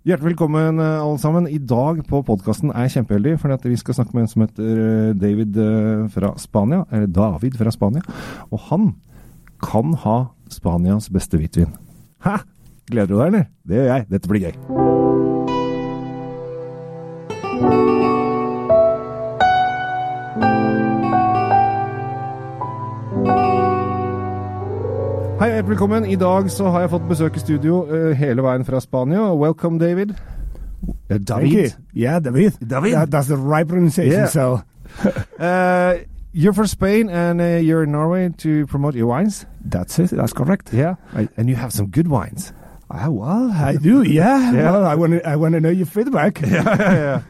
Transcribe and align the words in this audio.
Hjertelig 0.00 0.30
velkommen 0.30 0.78
eh, 0.80 1.02
alle 1.02 1.18
sammen. 1.20 1.44
I 1.44 1.58
dag 1.60 1.98
på 2.08 2.22
podkasten 2.24 2.70
er 2.72 2.86
jeg 2.86 2.94
kjempeheldig, 2.94 3.34
at 3.52 3.66
vi 3.68 3.76
skal 3.76 3.98
snakke 3.98 4.16
med 4.16 4.24
en 4.24 4.30
som 4.32 4.44
heter 4.46 4.80
eh, 4.84 5.10
David 5.12 5.58
eh, 5.60 6.06
fra 6.14 6.32
Spania. 6.40 6.86
Eller 6.88 7.10
David 7.12 7.58
fra 7.60 7.68
Spania. 7.74 8.00
Og 8.48 8.64
han 8.70 8.94
kan 9.60 9.92
ha 10.06 10.18
Spanias 10.48 11.10
beste 11.12 11.36
hvitvin. 11.36 11.76
Hæ? 12.24 12.38
Gleder 12.88 13.12
du 13.12 13.18
deg, 13.18 13.26
eller? 13.26 13.50
Det 13.60 13.76
gjør 13.76 13.92
jeg. 13.92 14.08
Dette 14.16 14.32
blir 14.32 14.48
gøy. 14.48 15.29
Hei, 25.40 25.62
velkommen. 25.66 26.04
I 26.04 26.14
dag 26.20 26.50
så 26.50 26.68
har 26.70 26.80
jeg 26.84 26.90
fått 26.92 27.06
besøk 27.08 27.36
i 27.36 27.40
studio 27.40 27.78
uh, 27.88 28.10
hele 28.16 28.42
veien 28.44 28.64
fra 28.64 28.80
Spania. 28.80 29.22
Welcome, 29.34 29.78
David. 29.80 30.06
David? 31.08 31.26
Thank 31.26 31.26
David. 31.28 31.52
you. 31.52 31.70
Yeah, 32.02 32.18
David. 32.24 32.52
David. 32.70 32.92
That- 32.92 33.10
that's 33.10 33.28
the 33.28 33.36
right 33.36 33.66
pronunciation. 33.68 34.20
Yeah. 34.20 34.28
So 34.28 34.60
Uh, 35.40 35.94
you're 36.34 36.52
from 36.52 36.66
Spain 36.66 37.08
and 37.08 37.40
uh, 37.40 37.44
you're 37.44 37.84
in 37.84 37.92
Norway 37.92 38.28
to 38.38 38.66
promote 38.66 38.94
your 38.98 39.06
wines. 39.06 39.46
that's 39.64 39.98
it. 39.98 40.10
That's 40.10 40.32
correct. 40.34 40.72
Yeah, 40.74 40.96
and 41.36 41.48
you 41.48 41.56
have 41.56 41.72
some 41.72 41.86
good 41.86 42.08
wines. 42.08 42.52
Ah, 42.90 43.08
well, 43.08 43.50
I 43.52 43.76
do. 43.76 44.02
Yeah. 44.20 44.52
Yeah. 44.52 44.72
Well, 44.72 44.84
I 44.86 44.94
want 44.96 45.12
to. 45.12 45.26
I 45.26 45.36
know 45.36 45.70
your 45.70 45.86
feedback. 45.86 46.40
yeah, 46.42 46.76
yeah. 46.76 47.22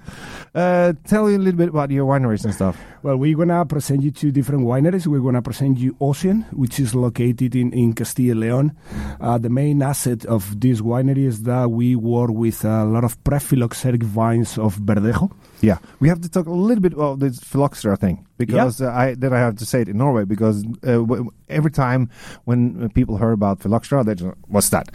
Uh, 0.54 0.92
tell 1.06 1.30
you 1.30 1.36
a 1.36 1.38
little 1.38 1.58
bit 1.58 1.68
about 1.68 1.90
your 1.90 2.06
wineries 2.06 2.44
and 2.44 2.52
stuff. 2.52 2.76
Well, 3.02 3.16
we're 3.16 3.36
gonna 3.36 3.64
present 3.66 4.02
you 4.02 4.10
two 4.10 4.32
different 4.32 4.64
wineries. 4.64 5.06
We're 5.06 5.20
gonna 5.20 5.42
present 5.42 5.78
you 5.78 5.94
Ossian, 6.00 6.44
which 6.52 6.80
is 6.80 6.94
located 6.94 7.54
in 7.54 7.72
in 7.72 7.92
Castilla 7.94 8.34
Leon. 8.34 8.72
Uh, 9.20 9.38
the 9.38 9.48
main 9.48 9.82
asset 9.82 10.24
of 10.26 10.60
this 10.60 10.80
winery 10.80 11.26
is 11.26 11.44
that 11.44 11.70
we 11.70 11.94
work 11.94 12.30
with 12.30 12.64
a 12.64 12.84
lot 12.84 13.04
of 13.04 13.22
prephylloxeric 13.24 14.02
vines 14.02 14.58
of 14.58 14.76
Verdejo. 14.78 15.30
Yeah, 15.60 15.78
we 16.00 16.08
have 16.08 16.20
to 16.22 16.28
talk 16.28 16.46
a 16.46 16.52
little 16.52 16.82
bit 16.82 16.94
about 16.94 17.20
this 17.20 17.38
phylloxera 17.38 17.96
thing 17.96 18.26
because 18.40 18.80
yeah. 18.80 18.96
I 19.02 19.14
then 19.14 19.32
I 19.32 19.40
have 19.44 19.56
to 19.60 19.66
say 19.66 19.82
it 19.82 19.88
in 19.88 19.98
Norway 19.98 20.24
because 20.24 20.64
uh, 20.86 21.04
every 21.48 21.70
time 21.70 22.08
when 22.44 22.88
people 22.90 23.18
hear 23.18 23.32
about 23.32 23.60
phylloxera, 23.60 24.04
they 24.04 24.14
just 24.14 24.34
what's 24.48 24.70
that? 24.70 24.88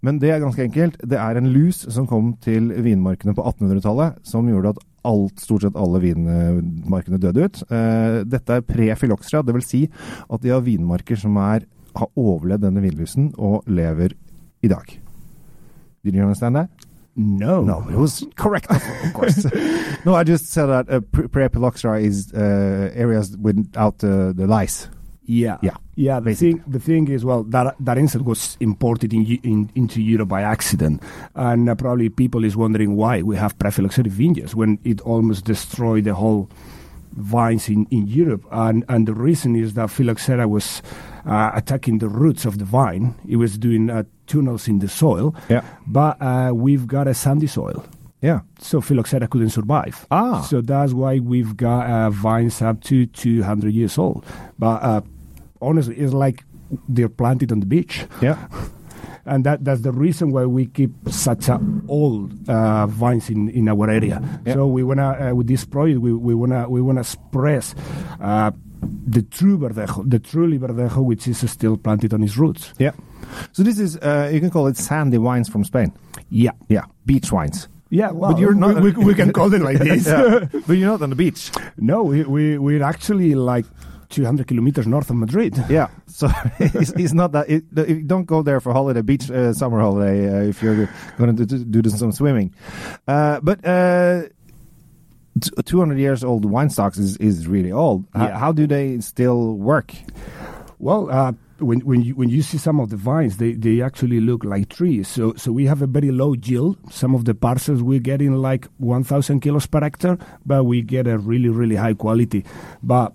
Men 0.00 0.20
det 0.22 0.30
er 0.30 0.40
ganske 0.40 0.62
enkelt. 0.62 0.96
Det 1.02 1.18
er 1.18 1.36
en 1.36 1.50
lus 1.52 1.82
som 1.90 2.06
kom 2.06 2.32
til 2.42 2.70
vinmarkene 2.84 3.34
på 3.34 3.42
1800-tallet, 3.42 4.22
som 4.22 4.48
gjorde 4.48 4.74
at 4.76 4.82
alt, 5.10 5.42
stort 5.42 5.66
sett 5.66 5.78
alle 5.78 6.00
vinmarkene 6.04 7.18
døde 7.18 7.48
ut. 7.48 7.62
Uh, 7.72 8.22
dette 8.22 8.58
er 8.58 8.66
pre-phylloxera, 8.66 9.42
vil 9.50 9.66
si 9.66 9.84
at 10.30 10.42
de 10.44 10.54
har 10.54 10.62
vinmarker 10.62 11.18
som 11.18 11.36
er, 11.42 11.66
har 11.98 12.12
overlevd 12.16 12.68
denne 12.68 12.84
vinlusen 12.84 13.32
og 13.36 13.66
lever 13.66 14.14
i 14.62 14.70
dag. 14.70 14.98
Did 16.04 16.14
you 16.14 16.22
understand 16.22 16.56
that? 16.56 16.91
No. 17.14 17.62
No, 17.62 17.86
it 17.90 17.96
was 17.96 18.24
correct, 18.36 18.70
of 18.70 19.12
course. 19.12 19.44
no, 20.04 20.14
I 20.14 20.24
just 20.24 20.46
said 20.46 20.66
that 20.66 20.88
uh, 20.90 21.00
pre- 21.00 21.28
Prephylloxera 21.28 22.02
is 22.02 22.32
uh, 22.32 22.90
areas 22.94 23.36
without 23.36 23.98
the, 23.98 24.32
the 24.34 24.46
lice. 24.46 24.88
Yeah, 25.24 25.58
Yeah, 25.62 25.76
yeah. 25.94 26.18
The 26.18 26.24
basically. 26.24 26.52
thing, 26.54 26.64
the 26.66 26.80
thing 26.80 27.08
is, 27.08 27.24
well, 27.24 27.44
that 27.44 27.76
that 27.78 27.96
insect 27.96 28.24
was 28.24 28.56
imported 28.60 29.14
in, 29.14 29.24
in, 29.44 29.70
into 29.76 30.02
Europe 30.02 30.28
by 30.28 30.42
accident, 30.42 31.00
and 31.36 31.68
uh, 31.68 31.74
probably 31.76 32.08
people 32.08 32.44
is 32.44 32.56
wondering 32.56 32.96
why 32.96 33.22
we 33.22 33.36
have 33.36 33.56
prephylloxeric 33.56 34.08
vineyards 34.08 34.54
when 34.56 34.78
it 34.84 35.00
almost 35.02 35.44
destroyed 35.44 36.04
the 36.04 36.14
whole 36.14 36.50
vines 37.12 37.68
in, 37.68 37.86
in 37.90 38.08
Europe, 38.08 38.44
and 38.50 38.84
and 38.88 39.06
the 39.06 39.14
reason 39.14 39.54
is 39.54 39.74
that 39.74 39.90
phylloxera 39.90 40.48
was 40.48 40.82
uh, 41.24 41.52
attacking 41.54 41.98
the 41.98 42.08
roots 42.08 42.44
of 42.44 42.58
the 42.58 42.64
vine. 42.64 43.14
It 43.28 43.36
was 43.36 43.56
doing 43.56 43.90
uh, 43.90 44.02
tunnels 44.32 44.68
in 44.68 44.78
the 44.78 44.88
soil, 44.88 45.34
Yeah. 45.48 45.62
but 45.86 46.16
uh, 46.20 46.52
we've 46.54 46.86
got 46.86 47.06
a 47.08 47.14
sandy 47.14 47.46
soil. 47.46 47.84
Yeah. 48.22 48.40
So 48.60 48.80
phylloxera 48.80 49.26
couldn't 49.28 49.50
survive. 49.50 50.06
Ah. 50.10 50.40
So 50.42 50.60
that's 50.62 50.92
why 50.92 51.18
we've 51.18 51.56
got 51.56 51.90
uh, 51.90 52.10
vines 52.10 52.62
up 52.62 52.80
to 52.84 53.06
200 53.06 53.72
years 53.74 53.98
old. 53.98 54.24
But 54.58 54.82
uh, 54.82 55.00
honestly, 55.60 55.96
it's 55.96 56.12
like 56.14 56.44
they're 56.88 57.08
planted 57.08 57.52
on 57.52 57.60
the 57.60 57.66
beach. 57.66 58.06
Yeah. 58.22 58.38
And 59.24 59.44
that, 59.46 59.62
that's 59.64 59.82
the 59.82 59.92
reason 59.92 60.32
why 60.32 60.46
we 60.46 60.66
keep 60.66 60.90
such 61.08 61.46
a 61.48 61.60
old 61.86 62.32
uh, 62.48 62.88
vines 62.88 63.30
in, 63.30 63.48
in 63.50 63.68
our 63.68 63.88
area. 63.88 64.18
Yeah. 64.44 64.54
So 64.54 64.66
we 64.66 64.82
wanna 64.82 65.30
uh, 65.30 65.34
with 65.34 65.46
this 65.46 65.64
project 65.64 66.00
we, 66.00 66.12
we 66.12 66.34
wanna 66.34 66.68
we 66.68 66.82
wanna 66.82 67.02
express 67.02 67.72
uh, 68.20 68.50
the 69.06 69.22
true 69.22 69.58
verdejo, 69.58 70.02
the 70.10 70.18
truly 70.18 70.58
verdejo, 70.58 71.04
which 71.04 71.28
is 71.28 71.48
still 71.48 71.76
planted 71.76 72.12
on 72.12 72.24
its 72.24 72.36
roots. 72.36 72.74
Yeah. 72.80 72.94
So 73.52 73.62
this 73.62 73.78
is, 73.78 73.96
uh, 73.98 74.30
you 74.32 74.40
can 74.40 74.50
call 74.50 74.66
it 74.68 74.76
sandy 74.76 75.18
wines 75.18 75.48
from 75.48 75.64
Spain. 75.64 75.92
Yeah, 76.30 76.52
Yeah. 76.68 76.84
Beach 77.06 77.30
wines. 77.32 77.68
yeah. 77.90 78.10
Well, 78.10 78.32
But 78.32 78.40
you're 78.40 78.54
not- 78.54 78.82
We, 78.82 78.92
we, 78.92 79.04
we 79.06 79.14
can 79.14 79.32
call 79.32 79.52
it 79.54 79.60
like 79.62 79.78
this. 79.88 80.06
Yeah. 80.06 80.46
but 80.66 80.72
you're 80.74 80.88
not 80.90 81.02
on 81.02 81.10
the 81.10 81.16
beach. 81.16 81.50
No, 81.76 82.02
we, 82.02 82.22
we, 82.24 82.58
we're 82.58 82.82
actually 82.82 83.34
like 83.34 83.66
200 84.08 84.46
kilometers 84.46 84.86
north 84.86 85.10
of 85.10 85.16
Madrid. 85.16 85.54
Yeah. 85.70 85.88
So 86.06 86.28
it's, 86.58 86.90
it's 86.92 87.12
not 87.14 87.32
that, 87.32 87.48
it, 87.50 87.64
it- 87.76 88.06
don't 88.06 88.24
go 88.26 88.42
there 88.42 88.60
for 88.60 88.72
holiday, 88.72 89.02
beach, 89.02 89.30
uh, 89.30 89.52
summer 89.52 89.80
holiday, 89.80 90.28
uh, 90.28 90.48
if 90.48 90.62
you're 90.62 90.88
going 91.18 91.36
to 91.36 91.44
do, 91.46 91.64
do 91.82 91.90
some 91.90 92.12
swimming. 92.12 92.54
Uh, 93.08 93.40
but, 93.42 93.64
uh, 93.66 94.22
200 95.64 95.98
years 95.98 96.22
old 96.22 96.44
wine 96.44 96.68
stocks 96.70 96.98
is, 96.98 97.16
is 97.16 97.46
really 97.48 97.72
old. 97.72 98.04
H- 98.14 98.22
Yeah. 98.28 98.38
how 98.38 98.52
do 98.52 98.66
they 98.66 99.00
still 99.00 99.56
work? 99.56 99.94
Well, 100.78 101.08
uh, 101.10 101.32
when, 101.62 101.80
when, 101.80 102.02
you, 102.02 102.14
when 102.14 102.28
you 102.28 102.42
see 102.42 102.58
some 102.58 102.80
of 102.80 102.90
the 102.90 102.96
vines, 102.96 103.36
they, 103.36 103.52
they 103.52 103.80
actually 103.82 104.20
look 104.20 104.44
like 104.44 104.68
trees. 104.68 105.08
So, 105.08 105.34
so 105.34 105.52
we 105.52 105.66
have 105.66 105.82
a 105.82 105.86
very 105.86 106.10
low 106.10 106.34
yield. 106.34 106.78
Some 106.90 107.14
of 107.14 107.24
the 107.24 107.34
parcels 107.34 107.82
we're 107.82 108.00
getting 108.00 108.34
like 108.34 108.66
1,000 108.78 109.40
kilos 109.40 109.66
per 109.66 109.80
hectare, 109.80 110.18
but 110.44 110.64
we 110.64 110.82
get 110.82 111.06
a 111.06 111.18
really, 111.18 111.48
really 111.48 111.76
high 111.76 111.94
quality. 111.94 112.44
But 112.82 113.14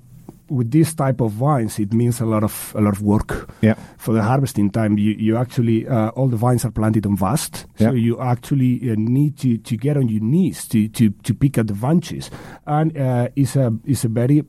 with 0.49 0.71
this 0.71 0.93
type 0.93 1.21
of 1.21 1.31
vines, 1.31 1.79
it 1.79 1.93
means 1.93 2.21
a 2.21 2.25
lot 2.25 2.43
of 2.43 2.73
a 2.75 2.81
lot 2.81 2.93
of 2.93 3.01
work. 3.01 3.49
Yeah. 3.61 3.75
For 3.97 4.13
the 4.13 4.23
harvesting 4.23 4.71
time, 4.71 4.97
you, 4.97 5.11
you 5.11 5.37
actually 5.37 5.87
uh, 5.87 6.09
all 6.09 6.27
the 6.27 6.37
vines 6.37 6.65
are 6.65 6.71
planted 6.71 7.05
on 7.05 7.17
vast, 7.17 7.65
yeah. 7.77 7.89
so 7.89 7.93
you 7.93 8.19
actually 8.21 8.89
uh, 8.89 8.95
need 8.97 9.37
to, 9.39 9.57
to 9.57 9.77
get 9.77 9.97
on 9.97 10.07
your 10.07 10.21
knees 10.21 10.67
to, 10.69 10.87
to, 10.89 11.09
to 11.09 11.33
pick 11.33 11.57
at 11.57 11.67
the 11.67 11.73
bunches, 11.73 12.29
and 12.65 12.97
uh, 12.97 13.29
it's 13.35 13.55
a 13.55 13.73
it's 13.85 14.05
a 14.05 14.09
very 14.09 14.43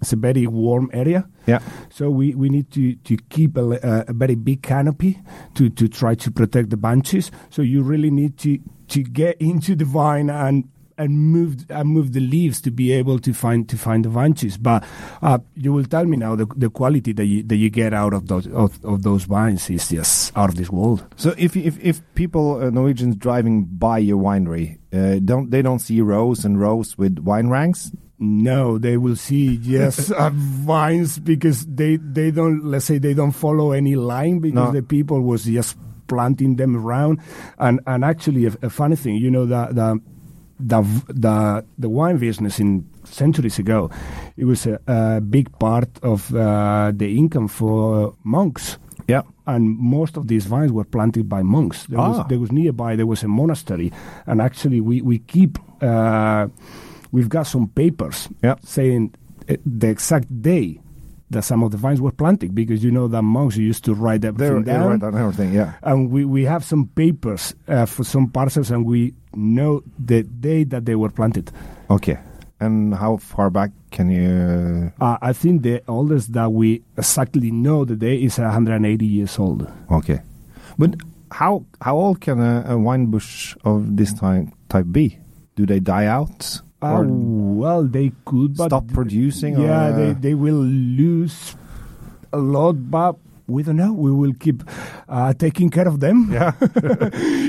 it's 0.00 0.12
a 0.12 0.16
very 0.16 0.46
warm 0.46 0.90
area. 0.92 1.28
Yeah. 1.46 1.60
So 1.90 2.10
we, 2.10 2.34
we 2.34 2.48
need 2.48 2.70
to, 2.72 2.94
to 2.96 3.16
keep 3.28 3.56
a, 3.56 3.62
a, 3.62 4.04
a 4.08 4.12
very 4.12 4.34
big 4.34 4.62
canopy 4.62 5.20
to, 5.54 5.70
to 5.70 5.88
try 5.88 6.14
to 6.16 6.30
protect 6.30 6.70
the 6.70 6.76
bunches. 6.76 7.30
So 7.50 7.62
you 7.62 7.82
really 7.82 8.10
need 8.10 8.38
to, 8.38 8.58
to 8.88 9.02
get 9.02 9.36
into 9.40 9.74
the 9.74 9.84
vine 9.84 10.30
and 10.30 10.68
and 10.98 11.12
move 11.12 11.70
and 11.70 11.88
move 11.88 12.12
the 12.12 12.20
leaves 12.20 12.60
to 12.62 12.70
be 12.70 12.92
able 12.92 13.18
to 13.18 13.34
find 13.34 13.68
to 13.68 13.76
find 13.76 14.04
the 14.04 14.08
bunches. 14.08 14.56
But 14.56 14.84
uh, 15.22 15.38
you 15.54 15.72
will 15.72 15.84
tell 15.84 16.04
me 16.04 16.16
now 16.16 16.36
the, 16.36 16.46
the 16.56 16.70
quality 16.70 17.12
that 17.12 17.26
you 17.26 17.42
that 17.44 17.56
you 17.56 17.70
get 17.70 17.92
out 17.92 18.14
of 18.14 18.28
those 18.28 18.46
of, 18.48 18.82
of 18.84 19.02
those 19.02 19.24
vines 19.24 19.68
is 19.70 19.88
just 19.88 20.36
out 20.36 20.48
of 20.48 20.56
this 20.56 20.70
world. 20.70 21.04
So 21.16 21.34
if 21.36 21.56
if 21.56 21.78
if 21.84 22.00
people 22.14 22.62
uh, 22.62 22.70
Norwegians 22.70 23.16
driving 23.16 23.64
by 23.64 23.98
your 23.98 24.18
winery 24.18 24.78
uh, 24.92 25.20
don't 25.22 25.50
they 25.50 25.62
don't 25.62 25.80
see 25.80 26.00
rows 26.00 26.44
and 26.44 26.58
rows 26.58 26.96
with 26.96 27.18
wine 27.18 27.48
ranks? 27.48 27.90
No, 28.18 28.78
they 28.78 28.96
will 28.96 29.16
see 29.16 29.58
yes 29.62 30.10
uh, 30.18 30.30
vines 30.32 31.18
because 31.18 31.66
they 31.66 31.96
they 31.96 32.30
don't 32.30 32.64
let's 32.64 32.86
say 32.86 32.98
they 32.98 33.14
don't 33.14 33.32
follow 33.32 33.72
any 33.72 33.94
line 33.94 34.38
because 34.40 34.54
No. 34.68 34.72
the 34.72 34.82
people 34.82 35.20
was 35.20 35.44
just 35.44 35.76
planting 36.08 36.56
them 36.56 36.76
around 36.76 37.18
and 37.58 37.80
and 37.86 38.04
actually 38.04 38.46
a, 38.46 38.52
a 38.62 38.70
funny 38.70 38.96
thing 38.96 39.16
you 39.16 39.30
know 39.30 39.44
the 39.44 39.68
the 39.72 40.00
the 40.60 40.82
the 41.12 41.64
the 41.78 41.88
wine 41.88 42.16
business 42.18 42.58
in 42.60 42.84
centuries 43.04 43.58
ago 43.58 43.90
it 44.36 44.44
was 44.46 44.66
a, 44.66 44.78
a 44.86 45.20
big 45.20 45.50
part 45.58 45.88
of 46.02 46.32
uh, 46.34 46.92
the 46.96 47.18
income 47.18 47.48
for 47.48 48.14
monks 48.24 48.78
Yeah. 49.08 49.22
and 49.46 49.76
most 49.78 50.16
of 50.16 50.26
these 50.26 50.46
vines 50.48 50.72
were 50.72 50.84
planted 50.88 51.28
by 51.28 51.42
monks. 51.42 51.86
There, 51.86 52.00
Ah. 52.00 52.08
was, 52.08 52.26
there 52.28 52.40
was 52.40 52.50
nearby 52.50 52.96
there 52.96 53.06
was 53.06 53.22
a 53.24 53.28
monastery, 53.28 53.92
and 54.26 54.40
actually 54.40 54.80
we 54.80 55.02
we 55.02 55.18
keep 55.18 55.58
uh, 55.82 56.46
we've 57.12 57.28
got 57.28 57.46
some 57.46 57.68
papers 57.68 58.28
Yeah. 58.42 58.56
saying 58.64 59.14
uh, 59.48 59.56
the 59.64 59.88
exact 59.88 60.26
day 60.42 60.80
that 61.30 61.42
some 61.42 61.62
of 61.64 61.72
the 61.72 61.76
vines 61.76 62.00
were 62.00 62.12
planted 62.12 62.54
because 62.54 62.84
you 62.84 62.90
know 62.92 63.08
that 63.08 63.22
monks 63.22 63.56
used 63.56 63.84
to 63.84 63.94
write 63.94 64.24
everything 64.24 64.62
they're 64.64 64.78
down. 64.78 64.90
right 64.90 65.02
on 65.02 65.16
everything. 65.16 65.52
Yeah. 65.52 65.72
And 65.82 66.10
we, 66.10 66.24
we 66.24 66.44
have 66.44 66.64
some 66.64 66.86
papers 66.94 67.52
uh, 67.66 67.84
for 67.86 68.04
some 68.04 68.30
parcels, 68.30 68.70
and 68.70 68.84
we 68.86 69.12
know 69.34 69.82
the 69.98 70.22
day 70.22 70.62
that 70.64 70.84
they 70.84 70.94
were 70.94 71.10
planted. 71.10 71.50
Okay. 71.90 72.18
And 72.60 72.94
how 72.94 73.16
far 73.18 73.50
back 73.50 73.70
can 73.90 74.08
you? 74.08 74.92
Uh, 75.00 75.18
I 75.20 75.32
think 75.32 75.62
the 75.62 75.82
oldest 75.88 76.32
that 76.34 76.52
we 76.52 76.82
exactly 76.96 77.50
know 77.50 77.84
the 77.84 77.96
day 77.96 78.22
is 78.22 78.38
180 78.38 79.04
years 79.04 79.36
old. 79.38 79.68
Okay. 79.90 80.20
But 80.78 80.94
how 81.32 81.66
how 81.82 81.96
old 81.96 82.20
can 82.20 82.40
a, 82.40 82.64
a 82.68 82.78
wine 82.78 83.06
bush 83.06 83.56
of 83.64 83.96
this 83.96 84.14
type 84.14 84.46
type 84.68 84.86
be? 84.92 85.18
Do 85.56 85.66
they 85.66 85.80
die 85.80 86.06
out? 86.06 86.60
Uh, 86.82 87.02
well, 87.08 87.82
they 87.84 88.12
could, 88.24 88.56
but 88.56 88.66
stop 88.68 88.86
producing? 88.88 89.58
yeah, 89.58 89.90
they, 89.92 90.10
uh, 90.10 90.14
they 90.20 90.34
will 90.34 90.62
lose 90.62 91.56
a 92.32 92.38
lot, 92.38 92.74
but 92.90 93.16
We 93.48 93.62
don't 93.62 93.76
know. 93.76 93.92
We 93.92 94.10
will 94.10 94.34
keep 94.34 94.64
uh, 95.08 95.32
taking 95.38 95.70
care 95.70 95.86
of 95.86 96.00
them. 96.00 96.32
Yeah. 96.32 96.50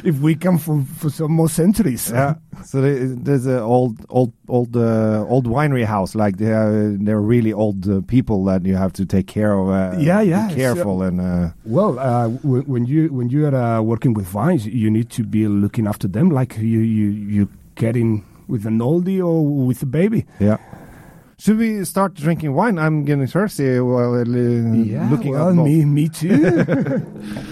if 0.05 0.19
we 0.21 0.35
come 0.35 0.59
for, 0.59 0.83
for 0.99 1.09
some 1.09 1.31
more 1.31 1.49
centuries. 1.49 2.11
yeah. 2.13 2.35
So 2.65 2.81
there's 2.81 3.47
an 3.47 3.59
old, 3.59 4.05
old, 4.09 4.31
old, 4.47 4.75
uh, 4.77 5.25
old 5.27 5.47
winery 5.47 5.85
house. 5.85 6.13
Like 6.13 6.37
they're 6.37 6.95
they're 7.05 7.19
really 7.19 7.51
old 7.51 7.87
uh, 7.89 8.01
people 8.05 8.45
that 8.45 8.61
you 8.65 8.75
have 8.77 8.93
to 8.93 9.05
take 9.05 9.25
care 9.25 9.53
of. 9.57 9.69
Uh, 9.69 9.97
Yeah, 9.99 10.21
yeah, 10.21 10.47
Be 10.49 10.55
careful 10.55 11.01
and. 11.01 11.19
Uh, 11.19 11.49
Well, 11.65 11.97
uh, 11.97 12.27
w- 12.43 12.63
when 12.73 12.85
you 12.85 13.09
when 13.17 13.29
you 13.33 13.47
are 13.49 13.55
uh, 13.57 13.81
working 13.81 14.13
with 14.13 14.27
vines, 14.27 14.65
you 14.67 14.89
need 14.91 15.09
to 15.17 15.23
be 15.23 15.47
looking 15.47 15.87
after 15.87 16.07
them 16.07 16.29
like 16.29 16.57
you 16.61 16.79
you 16.97 17.07
you 17.35 17.47
getting 17.75 18.21
with 18.47 18.65
an 18.65 18.79
oldie 18.79 19.19
or 19.25 19.45
with 19.67 19.81
a 19.83 19.85
baby. 19.85 20.25
Yeah. 20.39 20.57
Should 21.39 21.57
we 21.59 21.85
start 21.85 22.15
drinking 22.15 22.53
wine? 22.53 22.79
I'm 22.79 23.05
getting 23.05 23.27
thirsty 23.27 23.79
while 23.79 24.13
uh, 24.15 24.23
looking 24.23 25.31
well, 25.31 25.49
at 25.49 25.55
me 25.55 25.85
me 25.85 26.09
too. 26.09 27.05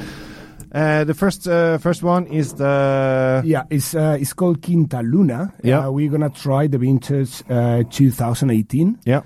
Uh, 0.75 1.05
the 1.05 1.13
first 1.13 1.47
uh, 1.47 1.77
first 1.77 2.03
one 2.03 2.27
is 2.27 2.55
the 2.55 3.41
yeah, 3.45 3.63
it's 3.69 3.95
uh, 3.95 4.17
it's 4.19 4.33
called 4.33 4.61
Quinta 4.61 4.99
Luna. 5.01 5.53
Yeah. 5.63 5.87
uh, 5.87 5.89
we're 5.91 6.11
gonna 6.11 6.29
try 6.29 6.67
the 6.67 6.77
vintage 6.77 7.41
uh, 7.49 7.83
2018. 7.89 8.99
yeah 9.05 9.21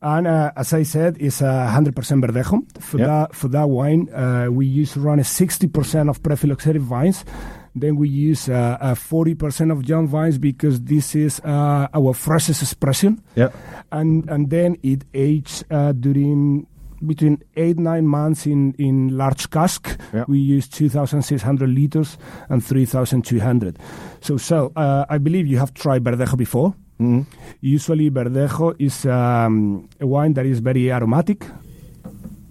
And 0.00 0.26
uh, 0.26 0.52
as 0.56 0.72
I 0.72 0.84
said, 0.84 1.18
it's 1.20 1.42
a 1.42 1.66
hundred 1.66 1.94
percent 1.94 2.24
verdejo. 2.24 2.64
For 2.80 2.96
Yeah. 2.98 3.06
that 3.06 3.34
for 3.34 3.48
that 3.48 3.68
wine, 3.68 4.08
uh, 4.08 4.46
we 4.50 4.64
use 4.64 4.96
around 4.96 5.22
sixty 5.26 5.66
percent 5.68 6.08
of 6.08 6.22
prephylloxeric 6.22 6.80
vines. 6.80 7.26
Then 7.74 7.96
we 7.96 8.08
use 8.08 8.48
uh, 8.48 8.94
forty 8.96 9.34
percent 9.34 9.70
of 9.70 9.88
young 9.88 10.08
vines 10.08 10.38
because 10.38 10.80
this 10.82 11.14
is 11.14 11.40
uh, 11.44 11.86
our 11.94 12.14
freshest 12.14 12.62
expression. 12.62 13.22
yeah 13.36 13.50
And 13.92 14.28
and 14.28 14.50
then 14.50 14.76
it 14.82 15.04
ages 15.14 15.64
uh, 15.70 15.92
during 15.92 16.66
between 17.06 17.38
eight 17.56 17.78
nine 17.78 18.06
months 18.06 18.46
in 18.46 18.74
in 18.78 19.16
large 19.16 19.48
cask. 19.50 19.88
Yeah. 20.12 20.24
We 20.28 20.38
use 20.38 20.68
two 20.68 20.88
thousand 20.88 21.22
six 21.22 21.42
hundred 21.42 21.70
liters 21.70 22.18
and 22.50 22.62
three 22.64 22.84
thousand 22.86 23.24
two 23.24 23.40
hundred. 23.40 23.78
So 24.20 24.36
so 24.36 24.72
uh, 24.76 25.06
I 25.08 25.18
believe 25.18 25.46
you 25.46 25.58
have 25.58 25.72
tried 25.72 26.02
verdejo 26.04 26.36
before. 26.36 26.74
Mhm. 27.00 27.24
Usually, 27.62 28.10
Verdejo 28.10 28.74
is 28.78 29.06
um, 29.06 29.88
a 30.00 30.06
wine 30.06 30.34
that 30.34 30.44
is 30.44 30.60
very 30.60 30.92
aromatic, 30.92 31.46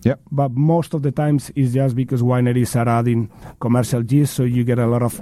yeah 0.03 0.15
but 0.31 0.51
most 0.51 0.93
of 0.93 1.01
the 1.01 1.11
times 1.11 1.51
it's 1.55 1.73
just 1.73 1.95
because 1.95 2.21
wineries 2.21 2.75
are 2.75 2.87
adding 2.89 3.29
commercial 3.59 4.03
yeast, 4.03 4.33
so 4.35 4.43
you 4.43 4.63
get 4.63 4.79
a 4.79 4.87
lot 4.87 5.01
of 5.01 5.21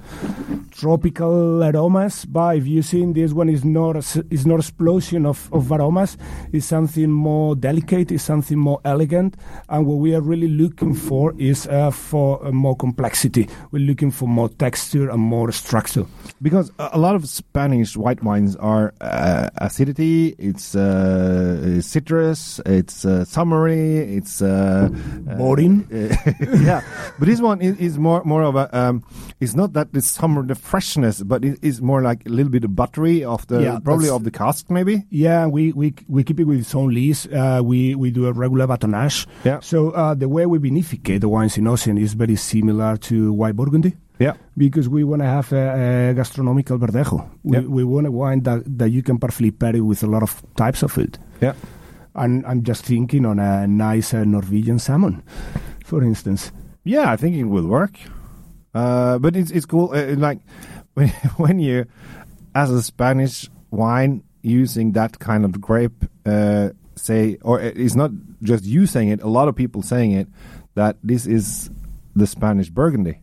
tropical 0.72 1.64
aromas. 1.64 2.26
But 2.26 2.58
if 2.58 2.68
you 2.68 2.82
see 2.82 3.06
this 3.14 3.32
one 3.34 3.50
is 3.50 3.64
not 3.64 3.96
a 3.96 4.00
s- 4.00 4.22
is 4.30 4.46
not 4.46 4.60
explosion 4.60 5.26
of, 5.26 5.50
of 5.52 5.72
aromas, 5.72 6.18
it's 6.52 6.66
something 6.66 7.10
more 7.12 7.56
delicate, 7.56 8.12
it's 8.12 8.24
something 8.24 8.58
more 8.60 8.80
elegant, 8.86 9.36
and 9.70 9.86
what 9.86 9.98
we 9.98 10.16
are 10.16 10.22
really 10.22 10.48
looking 10.50 10.94
for 10.94 11.34
is 11.38 11.68
uh, 11.68 11.92
for 11.92 12.46
uh, 12.46 12.52
more 12.52 12.76
complexity. 12.76 13.48
We're 13.72 13.86
looking 13.88 14.12
for 14.12 14.28
more 14.28 14.50
texture 14.50 15.10
and 15.10 15.22
more 15.22 15.52
structure. 15.52 16.06
because 16.42 16.72
a 16.80 16.88
a 16.98 17.00
lot 17.08 17.16
of 17.16 17.24
Spanish 17.30 17.92
white 18.04 18.22
wines 18.24 18.56
are 18.74 18.86
uh, 19.02 19.50
acidity, 19.68 20.34
it's 20.50 20.76
uh, 20.76 21.82
citrus, 21.82 22.60
it's 22.66 23.06
uh, 23.06 23.24
summery, 23.26 24.18
it's 24.18 24.42
uh, 24.42 24.48
Boring. 25.38 25.86
uh, 25.92 26.16
yeah, 26.62 26.82
but 27.20 27.28
this 27.28 27.42
one 27.42 27.62
is, 27.62 27.78
is 27.78 27.98
more 27.98 28.22
more 28.26 28.44
of 28.44 28.56
a. 28.56 28.66
Um, 28.78 29.04
it's 29.40 29.54
not 29.56 29.74
that 29.74 29.94
the 29.94 30.02
summer 30.02 30.42
the 30.44 30.56
freshness, 30.56 31.22
but 31.24 31.44
it 31.46 31.60
is 31.62 31.82
more 31.82 32.02
like 32.02 32.26
a 32.26 32.30
little 32.30 32.52
bit 32.52 32.64
of 32.64 32.76
buttery 32.76 33.24
of 33.24 33.46
the 33.48 33.62
Yeah, 33.62 33.80
probably 33.84 34.10
of 34.10 34.24
the 34.24 34.32
cask 34.32 34.70
maybe. 34.70 35.06
Yeah, 35.10 35.46
we, 35.48 35.72
we 35.74 35.94
we 36.08 36.24
keep 36.24 36.40
it 36.40 36.46
with 36.46 36.60
its 36.60 36.74
own 36.76 36.94
lease. 36.94 37.26
Uh, 37.28 37.62
we 37.64 37.96
we 37.96 38.12
do 38.12 38.26
a 38.28 38.34
regular 38.34 38.68
batonnage. 38.68 39.28
Yeah. 39.44 39.60
So 39.62 39.92
uh, 39.92 40.16
the 40.16 40.28
way 40.30 40.46
we 40.46 40.58
vinificate 40.60 41.20
the 41.22 41.30
wines 41.30 41.58
in 41.58 41.66
Ossian 41.66 41.98
is 42.00 42.14
very 42.14 42.36
similar 42.36 42.98
to 42.98 43.32
white 43.34 43.56
Burgundy 43.56 43.94
Yeah, 44.20 44.34
because 44.58 44.90
we 44.90 45.04
want 45.04 45.22
to 45.22 45.28
have 45.28 45.54
a, 45.54 46.10
a 46.10 46.14
gastronomical 46.16 46.78
verdejo. 46.80 47.30
We, 47.44 47.58
Yeah. 47.58 47.68
we 47.70 47.84
want 47.84 48.08
a 48.08 48.12
wine 48.12 48.42
that, 48.44 48.64
that 48.80 48.90
you 48.90 49.04
can 49.04 49.18
perfectly 49.20 49.52
pair 49.52 49.76
it 49.76 49.82
with 49.82 50.02
a 50.04 50.08
lot 50.08 50.24
of 50.24 50.42
types 50.56 50.82
of 50.84 50.92
food. 50.92 51.18
yeah. 51.42 51.54
And 52.18 52.46
I'm 52.46 52.64
just 52.64 52.84
thinking 52.86 53.26
on 53.26 53.40
a 53.40 53.68
nice 53.68 54.14
uh, 54.14 54.24
Norwegian 54.24 54.80
salmon, 54.80 55.24
for 55.86 56.04
instance. 56.04 56.52
Yeah, 56.84 57.12
I 57.12 57.16
think 57.16 57.36
it 57.36 57.44
will 57.46 57.68
work. 57.68 58.00
Uh, 58.74 59.20
but 59.20 59.36
it's 59.36 59.52
it's 59.52 59.66
cool. 59.66 59.92
Uh, 59.94 60.16
like 60.18 60.40
when 60.96 61.10
when 61.38 61.60
you, 61.60 61.86
as 62.56 62.72
a 62.72 62.82
Spanish 62.82 63.50
wine, 63.72 64.24
using 64.42 64.94
that 64.94 65.20
kind 65.20 65.46
of 65.46 65.60
grape, 65.62 66.06
uh, 66.26 66.70
say, 66.96 67.38
or 67.42 67.60
it's 67.62 67.96
not 67.96 68.12
just 68.42 68.66
you 68.66 68.86
saying 68.86 69.10
it. 69.10 69.22
A 69.22 69.28
lot 69.30 69.48
of 69.48 69.56
people 69.56 69.82
saying 69.82 70.12
it 70.12 70.28
that 70.76 70.98
this 71.04 71.26
is 71.28 71.70
the 72.16 72.26
Spanish 72.28 72.70
Burgundy, 72.70 73.20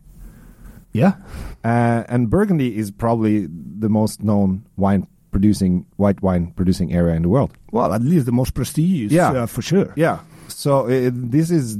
Yeah. 0.93 1.15
uh, 1.63 2.03
and 2.07 2.29
Burgundy 2.29 2.77
is 2.77 2.91
probably 2.91 3.47
the 3.47 3.89
most 3.89 4.23
known 4.23 4.65
wine 4.77 5.07
producing 5.35 5.85
white 6.03 6.19
wine 6.27 6.43
producing 6.59 6.89
area 6.99 7.15
in 7.19 7.21
the 7.23 7.29
world. 7.35 7.51
Well, 7.71 7.89
at 7.97 8.01
least 8.11 8.25
the 8.25 8.31
most 8.41 8.51
prestigious, 8.53 9.11
Yeah. 9.11 9.43
uh, 9.43 9.47
for 9.55 9.61
sure. 9.71 9.87
Yeah. 9.95 10.17
So 10.47 10.71
uh, 10.87 11.11
this 11.33 11.49
is 11.51 11.77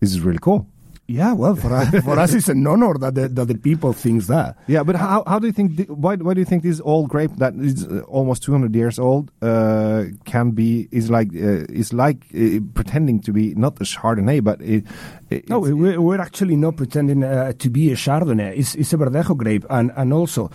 this 0.00 0.10
is 0.14 0.18
really 0.26 0.40
cool. 0.48 0.60
Yeah, 1.06 1.34
well, 1.36 1.54
for 1.54 1.70
us, 1.80 1.88
for 2.02 2.16
us 2.24 2.32
it's 2.38 2.48
an 2.48 2.66
honor 2.66 2.94
that 2.98 3.14
the, 3.14 3.28
that 3.36 3.44
the 3.52 3.58
people 3.58 3.92
thinks 3.92 4.26
that. 4.26 4.56
Yeah, 4.74 4.82
but 4.88 4.96
how 4.96 5.22
how 5.26 5.38
do 5.38 5.46
you 5.46 5.52
think? 5.52 5.76
thi- 5.76 5.92
Why 6.04 6.16
why 6.16 6.32
do 6.34 6.40
you 6.40 6.46
think 6.50 6.62
this 6.62 6.80
old 6.82 7.06
grape 7.14 7.32
that 7.42 7.52
is 7.70 7.84
uh, 7.86 8.00
almost 8.08 8.42
two 8.44 8.52
hundred 8.56 8.74
years 8.74 8.98
old 8.98 9.24
uh, 9.42 10.04
can 10.24 10.46
be 10.52 10.88
is 10.90 11.10
like 11.10 11.28
uh, 11.36 11.68
is 11.82 11.92
like 11.92 12.24
uh, 12.34 12.60
pretending 12.72 13.20
to 13.26 13.32
be 13.32 13.54
not 13.54 13.72
a 13.80 13.84
Chardonnay, 13.84 14.40
but 14.40 14.56
it, 14.62 14.84
it, 15.28 15.44
No, 15.50 15.58
it's- 15.66 15.76
we- 15.82 15.98
we're 16.06 16.22
actually 16.28 16.56
not 16.56 16.76
pretending 16.76 17.22
uh, 17.22 17.52
to 17.58 17.68
be 17.68 17.92
a 17.92 17.96
Chardonnay. 17.96 18.56
It's, 18.56 18.74
it's 18.74 18.92
a 18.94 18.96
Verdejo 18.96 19.34
grape, 19.36 19.66
and 19.68 19.92
and 20.00 20.10
also, 20.12 20.48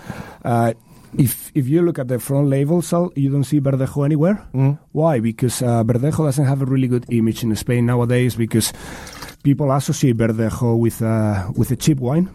uh, 0.44 0.74
if 1.18 1.52
if 1.56 1.68
you 1.68 1.82
look 1.82 2.00
at 2.00 2.08
the 2.08 2.20
front 2.20 2.48
label, 2.48 2.82
Sal, 2.82 3.12
you 3.16 3.30
don't 3.30 3.44
see 3.44 3.60
Verdejo 3.60 4.06
anywhere. 4.06 4.48
Mm. 4.54 4.80
Why? 4.92 5.20
Because 5.20 5.62
uh, 5.62 5.84
Verdejo 5.84 6.26
doesn't 6.26 6.46
have 6.46 6.62
a 6.62 6.66
really 6.66 6.88
good 6.88 7.06
image 7.10 7.44
in 7.44 7.56
Spain 7.56 7.86
nowadays 7.86 8.36
because 8.36 8.74
people 9.44 9.72
associate 9.72 10.18
Verdejo 10.18 10.78
with 10.78 11.02
uh, 11.02 11.52
with 11.56 11.72
a 11.72 11.76
cheap 11.76 12.00
wine. 12.00 12.30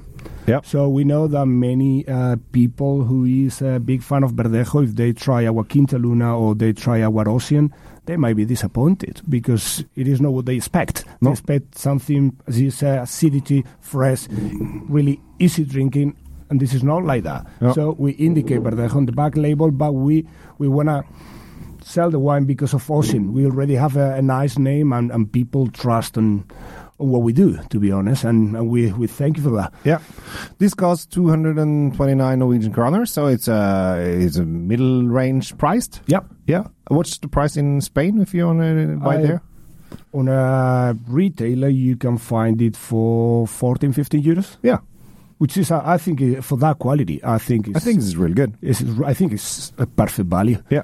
Yeah. 0.47 0.61
So 0.63 0.89
we 0.89 1.05
know 1.05 1.27
that 1.29 1.47
many 1.47 2.07
uh, 2.07 2.37
people 2.53 3.05
who 3.05 3.25
is 3.25 3.63
a 3.63 3.79
big 3.79 4.03
fan 4.03 4.25
of 4.25 4.33
Verdejo, 4.33 4.85
if 4.85 4.95
they 4.95 5.13
try 5.13 5.47
our 5.47 5.65
Quinta 5.65 5.99
Luna 5.99 6.39
or 6.39 6.55
they 6.55 6.73
try 6.73 7.03
our 7.03 7.25
Ossian, 7.25 7.73
they 8.05 8.17
might 8.19 8.37
be 8.37 8.45
disappointed 8.45 9.23
because 9.29 9.85
it 9.97 10.07
is 10.07 10.21
not 10.21 10.33
what 10.33 10.45
they 10.45 10.57
expect. 10.57 11.05
No. 11.23 11.31
They 11.31 11.33
expect 11.33 11.79
something, 11.79 12.37
say, 12.51 12.99
acidity, 12.99 13.65
fresh, 13.81 14.29
really 14.31 15.19
easy 15.39 15.65
drinking, 15.65 16.15
and 16.55 16.61
this 16.61 16.73
is 16.73 16.85
not 16.85 17.03
like 17.05 17.25
that. 17.25 17.45
Yeah. 17.61 17.73
So 17.73 17.97
we 17.99 18.13
indicate 18.13 18.61
Verdejo 18.63 18.95
on 18.95 19.07
the 19.07 19.13
back 19.13 19.37
label, 19.37 19.73
but 19.73 19.93
we, 19.93 20.25
we 20.59 20.69
want 20.69 20.89
to 20.89 21.03
sell 21.83 22.11
the 22.11 22.21
wine 22.21 22.45
because 22.45 22.73
of 22.75 22.87
Ossian. 22.87 23.33
We 23.33 23.45
already 23.45 23.75
have 23.75 23.97
a, 23.97 24.15
a 24.15 24.23
nice 24.23 24.57
name 24.57 24.93
and, 24.93 25.11
and 25.11 25.31
people 25.33 25.67
trust 25.69 26.17
on, 26.17 26.45
on 27.01 27.09
what 27.09 27.23
we 27.23 27.33
do, 27.33 27.59
to 27.71 27.81
be 27.81 27.91
honest, 27.91 28.23
and, 28.23 28.55
and 28.57 28.69
we, 28.71 28.93
we 28.93 29.09
thank 29.09 29.37
you 29.37 29.43
for 29.43 29.51
that. 29.57 29.73
yeah. 29.83 29.99
This 30.59 30.75
costs 30.75 31.07
two 31.07 31.29
hundred 31.29 31.59
and 31.59 31.93
twenty 31.97 32.15
nine 32.15 32.39
Norwegian 32.39 32.73
kroner, 32.73 33.05
so 33.05 33.27
it's 33.27 33.49
a 33.49 33.99
it's 34.01 34.37
a 34.37 34.45
middle 34.45 35.03
range 35.09 35.59
priced. 35.59 36.03
Yeah, 36.07 36.21
Yeah. 36.47 36.69
What's 36.87 37.19
the 37.19 37.27
price 37.29 37.57
in 37.57 37.81
Spain 37.81 38.21
if 38.21 38.33
you 38.33 38.47
want 38.47 38.61
to 38.61 38.97
buy 39.03 39.17
I- 39.19 39.23
there? 39.23 39.43
On 40.13 40.29
a 40.29 40.97
retailer, 41.09 41.69
you 41.69 41.97
can 41.97 42.19
find 42.19 42.63
it 42.63 42.77
for 42.77 43.47
14, 43.49 43.93
15 43.93 44.23
euros, 44.23 44.57
Yeah, 44.63 44.79
which 45.39 45.57
is, 45.57 45.71
I 45.71 45.99
think, 45.99 46.21
uh, 46.23 46.41
for 46.43 46.57
that 46.59 46.79
quality, 46.79 47.21
I 47.25 47.39
think 47.39 47.69
it's, 47.69 47.77
I 47.77 47.81
think 47.81 47.99
this 47.99 48.07
is 48.09 48.17
really 48.17 48.35
good. 48.35 48.55
I 49.05 49.15
think 49.15 49.33
it's 49.33 49.73
a 49.79 49.87
perfect 49.87 50.29
value. 50.29 50.63
Yeah. 50.71 50.83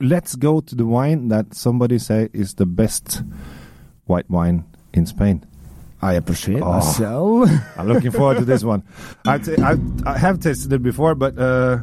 Let's 0.00 0.34
go 0.36 0.60
to 0.60 0.74
the 0.74 0.84
wine 0.86 1.28
that 1.28 1.54
somebody 1.54 1.98
say 1.98 2.28
is 2.32 2.54
the 2.54 2.66
best 2.66 3.22
white 4.06 4.28
wine 4.30 4.64
in 4.92 5.06
Spain. 5.06 5.44
I 6.02 6.14
appreciate 6.14 6.60
Oh. 6.62 6.72
myself. 6.72 7.50
I'm 7.78 7.88
looking 7.88 8.10
forward 8.10 8.38
to 8.38 8.44
this 8.44 8.62
one. 8.62 8.82
I, 9.26 9.38
t- 9.38 9.56
I, 9.62 9.76
I 10.04 10.18
have 10.18 10.40
tasted 10.40 10.72
it 10.72 10.82
before, 10.82 11.14
but 11.14 11.38
uh, 11.38 11.78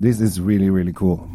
this 0.00 0.20
is 0.20 0.40
really 0.40 0.70
really 0.70 0.92
cool. 0.92 1.28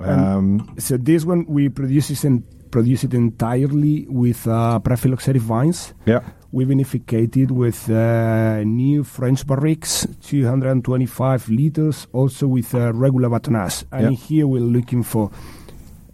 Um, 0.00 0.74
so 0.78 0.96
this 0.96 1.24
one 1.24 1.44
we 1.46 1.68
produce 1.68 2.10
is 2.10 2.24
and 2.24 2.42
produce 2.74 3.04
it 3.04 3.14
entirely 3.14 4.04
with 4.08 4.40
uh, 4.48 4.80
prephylloxeric 4.82 5.38
vines. 5.40 5.94
yeah, 6.06 6.20
We 6.50 6.64
vinificate 6.64 7.36
it 7.36 7.50
with 7.52 7.88
uh, 7.88 8.64
new 8.64 9.04
French 9.04 9.46
barriques, 9.46 10.06
225 10.20 11.48
liters, 11.50 12.06
also 12.12 12.48
with 12.48 12.74
uh, 12.74 12.92
regular 12.92 13.28
batonnage. 13.30 13.84
And 13.92 14.02
Yeah. 14.10 14.16
here 14.28 14.46
we're 14.48 14.70
looking 14.78 15.04
for 15.04 15.30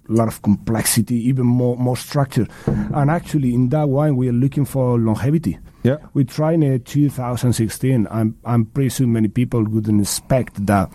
a 0.09 0.12
lot 0.12 0.29
of 0.29 0.43
complexity, 0.43 1.17
even 1.31 1.47
more 1.47 1.76
more 1.79 1.97
structure. 1.97 2.47
And 2.99 3.11
actually, 3.11 3.55
in 3.55 3.69
that 3.71 3.88
wine, 3.88 4.17
we 4.17 4.29
are 4.29 4.38
looking 4.45 4.67
for 4.67 4.99
longevity. 4.99 5.59
yeah, 5.83 5.97
We're 6.14 6.26
trying 6.38 6.62
a 6.62 6.79
2016. 6.79 8.07
I'm 8.11 8.35
I'm 8.45 8.64
pretty 8.67 8.90
sure 8.90 9.07
many 9.07 9.29
people 9.29 9.62
wouldn't 9.64 10.00
expect 10.00 10.67
that 10.67 10.90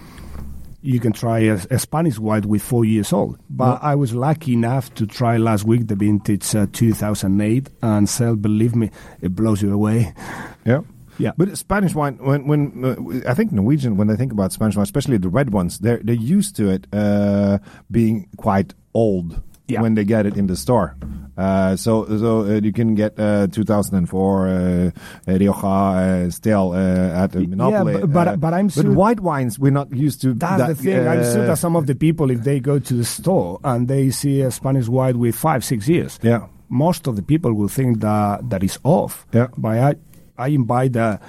you 0.86 1.00
can 1.00 1.12
try 1.12 1.40
a, 1.40 1.60
a 1.72 1.80
Spanish 1.80 2.20
white 2.20 2.46
with 2.46 2.62
four 2.62 2.86
years 2.86 3.12
old. 3.12 3.40
But 3.50 3.80
I 3.82 3.96
was 3.96 4.14
lucky 4.14 4.54
enough 4.54 4.94
to 4.96 5.08
try 5.08 5.38
last 5.38 5.64
week 5.64 5.88
the 5.88 5.96
vintage 5.96 6.54
uh, 6.56 6.68
2008, 6.72 7.70
and 7.82 8.08
sell, 8.08 8.36
believe 8.36 8.76
me, 8.76 8.92
it 9.22 9.36
blows 9.36 9.62
you 9.62 9.74
away. 9.74 10.14
Yeah. 10.66 10.82
Yeah. 11.20 11.32
But 11.38 11.56
Spanish 11.58 11.94
wine, 11.94 12.18
when 12.18 12.48
when 12.48 12.84
uh, 12.84 13.30
I 13.30 13.36
think 13.36 13.52
Norwegian, 13.52 13.98
when 13.98 14.08
they 14.08 14.16
think 14.16 14.32
about 14.32 14.52
Spanish 14.52 14.76
wine, 14.76 14.84
especially 14.84 15.18
the 15.18 15.30
red 15.30 15.54
ones, 15.54 15.78
they're 15.78 16.00
they're 16.04 16.16
used 16.16 16.56
to 16.56 16.70
it 16.70 16.88
uh, 16.92 17.60
being 17.92 18.28
quite 18.38 18.74
old 18.96 19.42
Yeah. 19.68 19.82
when 19.82 19.96
they 19.96 20.04
get 20.06 20.26
it 20.26 20.38
in 20.38 20.48
the 20.48 20.56
store. 20.56 20.96
Uh, 21.38 21.76
so 21.76 22.06
so 22.08 22.42
uh, 22.42 22.60
you 22.64 22.72
can 22.72 22.96
get 22.96 23.20
uh, 23.20 23.48
2004 23.48 24.48
uh, 24.48 24.92
Rioja 25.28 25.68
uh, 25.68 26.30
still 26.30 26.72
uh, 26.72 27.24
at 27.24 27.32
the 27.34 27.46
Monopoly. 27.48 27.94
but- 28.02 28.14
but- 28.14 28.28
uh, 28.28 28.36
but 28.38 28.54
I'm 28.54 28.68
but 28.68 28.74
sure- 28.74 28.94
white 28.94 29.20
wines 29.20 29.60
we're 29.60 29.72
not 29.72 29.92
used 29.94 30.22
to. 30.22 30.34
That's 30.34 30.60
that, 30.62 30.68
the 30.70 30.76
thing. 30.76 31.08
I'm 31.08 31.24
sure 31.24 31.46
that 31.48 31.58
some 31.58 31.76
of 31.76 31.88
the 31.88 31.96
people, 31.96 32.32
if 32.32 32.44
they 32.44 32.60
go 32.62 32.80
to 32.80 32.94
the 32.94 33.04
store 33.04 33.60
and 33.64 33.88
they 33.88 34.12
see 34.12 34.42
a 34.42 34.52
Spanish 34.52 34.88
white 34.88 35.16
with 35.18 35.36
five, 35.36 35.64
six 35.66 35.88
years, 35.90 36.20
Yeah. 36.24 36.48
most 36.70 37.08
of 37.08 37.16
the 37.18 37.22
people 37.24 37.54
will 37.54 37.68
think 37.70 38.00
that 38.00 38.50
that 38.50 38.64
is 38.64 38.80
off. 38.84 39.26
Yeah. 39.34 39.48
But 39.58 39.78
I, 39.78 39.96
I 40.38 40.48
invite 40.50 40.94
the 40.94 41.20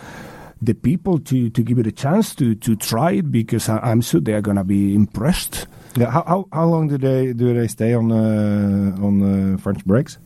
the 0.62 0.74
people 0.74 1.18
to, 1.18 1.50
to 1.50 1.62
give 1.62 1.78
it 1.78 1.86
a 1.86 1.92
chance 1.92 2.34
to, 2.34 2.54
to 2.54 2.76
try 2.76 3.12
it 3.12 3.30
because 3.30 3.68
I, 3.68 3.78
I'm 3.78 4.00
sure 4.00 4.20
they 4.20 4.32
are 4.32 4.40
going 4.40 4.56
to 4.56 4.64
be 4.64 4.94
impressed. 4.94 5.66
Yeah. 5.96 6.10
How, 6.10 6.22
how 6.26 6.48
how 6.52 6.66
long 6.66 6.88
do 6.88 6.98
they 6.98 7.32
do 7.32 7.54
they 7.54 7.68
stay 7.68 7.94
on 7.94 8.12
uh, 8.12 8.96
on 9.06 9.22
uh, 9.22 9.56
French 9.58 9.84
barriques? 9.86 10.18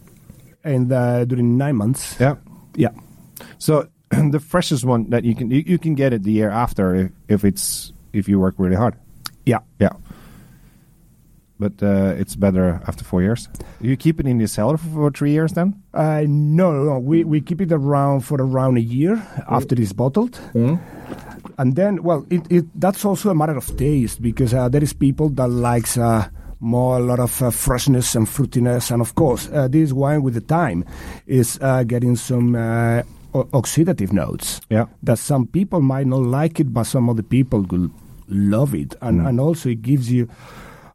And 0.64 0.92
uh, 0.92 1.24
during 1.24 1.56
nine 1.56 1.76
months, 1.76 2.16
Yeah. 2.20 2.36
yeah, 2.76 2.90
So 3.58 3.88
the 4.10 4.40
freshest 4.40 4.84
one 4.84 5.08
that 5.10 5.24
you 5.24 5.34
can 5.34 5.50
you, 5.50 5.62
you 5.66 5.78
can 5.78 5.94
get 5.94 6.12
it 6.12 6.22
the 6.22 6.32
year 6.32 6.50
after 6.50 6.94
if, 6.94 7.10
if 7.28 7.44
it's 7.44 7.92
if 8.12 8.28
you 8.28 8.38
work 8.40 8.54
really 8.58 8.76
hard. 8.76 8.94
yeah. 9.46 9.60
Yeah. 9.80 9.92
But 11.60 11.82
uh, 11.82 12.20
it's 12.20 12.36
better 12.36 12.80
after 12.88 13.04
four 13.04 13.20
years. 13.22 13.48
You 13.80 13.96
keep 13.96 14.18
it 14.18 14.26
in 14.26 14.38
the 14.38 14.48
cellar 14.48 14.78
for, 14.78 14.88
for 14.88 15.10
three 15.18 15.32
years 15.32 15.52
then? 15.52 15.74
Uh, 15.92 16.24
no, 16.26 16.72
no, 16.72 16.82
no. 16.84 16.98
We, 16.98 17.22
we 17.24 17.40
keep 17.42 17.60
it 17.60 17.70
around 17.70 18.20
for 18.24 18.38
around 18.40 18.78
a 18.78 18.80
year 18.96 19.20
after 19.46 19.74
it's 19.80 19.92
bottled. 19.92 20.40
And 21.58 21.76
then, 21.76 22.02
well, 22.02 22.24
it, 22.30 22.42
it 22.50 22.64
that's 22.80 23.04
also 23.04 23.28
a 23.30 23.34
matter 23.34 23.56
of 23.56 23.66
taste 23.76 24.22
because 24.22 24.54
uh, 24.54 24.68
there 24.70 24.82
is 24.82 24.94
people 24.94 25.28
that 25.36 25.48
likes 25.48 25.98
uh, 25.98 26.28
more 26.60 26.96
a 26.96 27.00
lot 27.00 27.20
of 27.20 27.42
uh, 27.42 27.50
freshness 27.50 28.14
and 28.14 28.26
fruitiness, 28.26 28.90
and 28.90 29.00
of 29.02 29.14
course, 29.14 29.48
uh, 29.52 29.68
this 29.68 29.92
wine 29.92 30.22
with 30.22 30.34
the 30.34 30.40
time 30.40 30.84
is 31.26 31.58
uh, 31.60 31.82
getting 31.84 32.16
some 32.16 32.54
uh, 32.54 33.02
o- 33.34 33.44
oxidative 33.52 34.12
notes. 34.12 34.60
Yeah. 34.70 34.86
That 35.02 35.18
some 35.18 35.46
people 35.46 35.80
might 35.80 36.06
not 36.06 36.20
like 36.22 36.60
it, 36.60 36.72
but 36.72 36.84
some 36.84 37.10
other 37.10 37.22
people 37.22 37.62
will 37.70 37.90
love 38.28 38.74
it, 38.74 38.94
and 39.02 39.20
and 39.26 39.40
also 39.40 39.68
it 39.68 39.82
gives 39.82 40.10
you. 40.10 40.28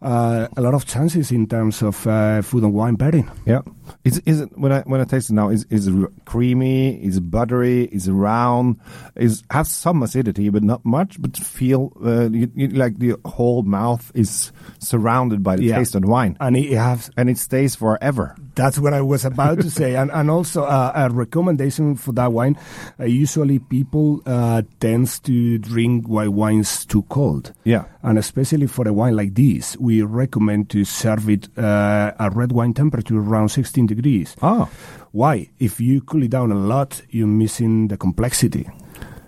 Uh, 0.01 0.47
a 0.57 0.61
lot 0.61 0.73
of 0.73 0.85
chances 0.85 1.31
in 1.31 1.47
terms 1.47 1.81
of 1.81 2.05
uh, 2.07 2.41
food 2.41 2.63
and 2.63 2.73
wine 2.73 2.97
pairing. 2.97 3.29
Yeah. 3.45 3.61
Is 4.03 4.19
is 4.25 4.41
it 4.41 4.49
when 4.57 4.71
I 4.71 4.81
when 4.81 5.01
I 5.01 5.05
taste 5.05 5.29
it 5.29 5.33
now? 5.33 5.49
Is 5.49 5.65
is 5.69 5.89
creamy? 6.25 7.03
Is 7.03 7.19
buttery? 7.19 7.85
Is 7.85 8.09
round? 8.09 8.79
Is 9.15 9.43
has 9.49 9.69
some 9.71 10.03
acidity, 10.03 10.49
but 10.49 10.63
not 10.63 10.85
much. 10.85 11.21
But 11.21 11.37
feel 11.37 11.91
uh, 12.03 12.29
you, 12.29 12.51
you, 12.55 12.67
like 12.69 12.97
the 12.99 13.15
whole 13.25 13.63
mouth 13.63 14.11
is 14.15 14.51
surrounded 14.79 15.43
by 15.43 15.55
the 15.55 15.63
Yeah. 15.65 15.77
taste 15.77 15.95
of 15.95 16.01
the 16.01 16.07
wine, 16.09 16.35
And 16.39 16.57
it 16.57 16.71
has 16.77 17.09
and 17.17 17.29
it 17.29 17.37
stays 17.37 17.75
forever. 17.75 18.35
That's 18.55 18.79
what 18.79 18.93
I 18.93 19.01
was 19.01 19.25
about 19.25 19.59
to 19.61 19.69
say, 19.69 19.95
and 19.95 20.09
and 20.11 20.31
also 20.31 20.63
uh, 20.63 20.91
a 20.95 21.09
recommendation 21.09 21.95
for 21.95 22.13
that 22.13 22.31
wine. 22.31 22.57
Uh, 22.99 23.03
usually, 23.03 23.59
people 23.59 24.21
uh, 24.25 24.61
tends 24.79 25.19
to 25.27 25.57
drink 25.57 26.07
white 26.07 26.31
wines 26.31 26.85
too 26.85 27.03
cold. 27.03 27.51
Yeah. 27.65 27.83
and 28.01 28.17
especially 28.17 28.67
for 28.67 28.87
a 28.87 28.93
wine 28.93 29.15
like 29.15 29.33
this, 29.35 29.75
we 29.77 30.01
recommend 30.03 30.69
to 30.69 30.85
serve 30.85 31.29
it 31.29 31.49
uh, 31.57 32.13
at 32.17 32.33
red 32.35 32.51
wine 32.53 32.73
temperature 32.73 33.17
around 33.17 33.49
16 33.49 33.87
degrees. 33.87 34.35
Ah. 34.41 34.69
Why? 35.11 35.49
If 35.59 35.79
you 35.81 36.01
cool 36.01 36.23
it 36.23 36.29
down 36.31 36.51
a 36.51 36.55
lot, 36.55 37.01
you're 37.09 37.27
missing 37.27 37.87
the 37.89 37.97
complexity. 37.97 38.67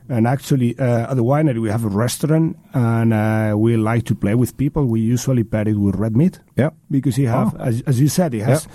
And 0.09 0.25
actually, 0.25 0.77
uh, 0.79 1.11
at 1.11 1.15
the 1.15 1.23
winery, 1.23 1.59
we 1.61 1.69
have 1.69 1.83
a 1.83 1.89
restaurant, 1.89 2.55
and 2.73 3.11
uh, 3.13 3.55
we 3.57 3.75
like 3.75 4.05
to 4.05 4.15
play 4.15 4.35
with 4.35 4.55
people. 4.55 4.85
We 4.85 5.01
usually 5.01 5.43
pair 5.43 5.67
it 5.67 5.73
with 5.75 5.95
red 5.95 6.15
meat 6.15 6.39
Yeah. 6.55 6.69
because 6.89 7.17
you 7.17 7.27
have, 7.27 7.55
Oh. 7.59 7.63
as, 7.63 7.81
as 7.81 7.99
you 7.99 8.07
said, 8.07 8.33
it 8.33 8.43
has 8.43 8.67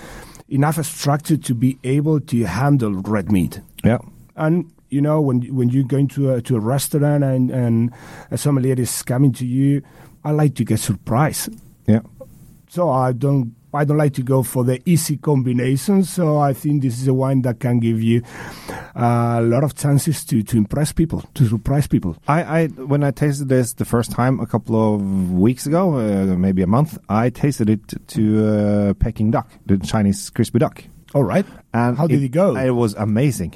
enough 0.53 0.85
structure 0.85 1.37
to 1.37 1.55
be 1.55 1.79
able 1.83 2.21
to 2.21 2.45
handle 2.45 2.93
red 2.93 3.33
meat. 3.33 3.61
Yeah. 3.85 3.99
And 4.37 4.71
you 4.91 5.01
know, 5.01 5.21
when 5.21 5.43
when 5.55 5.71
you 5.71 5.85
go 5.85 5.97
into 5.97 6.33
a, 6.33 6.43
to 6.43 6.57
a 6.57 6.61
restaurant 6.61 7.25
and 7.25 7.51
and 7.51 7.93
a 8.31 8.37
sommelier 8.37 8.75
is 8.79 9.03
coming 9.03 9.33
to 9.35 9.47
you, 9.47 9.83
I 10.25 10.33
like 10.33 10.55
to 10.57 10.65
get 10.65 10.81
surprised. 10.81 11.49
Yeah. 11.87 12.01
So 12.69 12.91
I 12.91 13.13
don't 13.13 13.55
I 13.75 13.85
don't 13.85 13.97
like 13.97 14.15
to 14.15 14.23
go 14.23 14.43
for 14.43 14.65
the 14.65 14.81
easy 14.85 15.17
combinations. 15.17 16.11
So 16.11 16.39
I 16.39 16.53
think 16.53 16.83
this 16.83 17.01
is 17.01 17.09
a 17.09 17.15
wine 17.15 17.43
that 17.43 17.61
can 17.61 17.81
give 17.81 18.03
you 18.03 18.23
uh, 18.95 19.39
a 19.39 19.43
lot 19.43 19.65
of 19.65 19.75
chances 19.75 20.25
to 20.27 20.43
to 20.43 20.57
impress 20.57 20.93
people, 20.93 21.23
to 21.35 21.49
surprise 21.49 21.87
people. 21.87 22.17
I, 22.29 22.43
I 22.43 22.67
when 22.67 23.03
I 23.03 23.11
tasted 23.11 23.49
this 23.49 23.75
the 23.75 23.85
first 23.85 24.11
time 24.11 24.41
a 24.41 24.47
couple 24.47 24.77
of 24.77 25.33
weeks 25.33 25.67
ago, 25.67 25.97
uh, 25.97 26.37
maybe 26.37 26.63
a 26.63 26.67
month, 26.67 26.99
I 27.09 27.31
tasted 27.31 27.71
it 27.71 27.81
to 28.09 28.47
uh, 28.47 28.95
Peking 28.95 29.31
duck, 29.31 29.49
the 29.67 29.79
Chinese 29.79 30.31
crispy 30.31 30.59
duck. 30.59 30.85
All 31.15 31.25
right. 31.25 31.47
And 31.75 31.97
How 31.97 32.07
did 32.07 32.23
it 32.23 32.31
go? 32.31 32.57
It 32.57 32.71
was 32.71 32.95
amazing. 32.95 33.55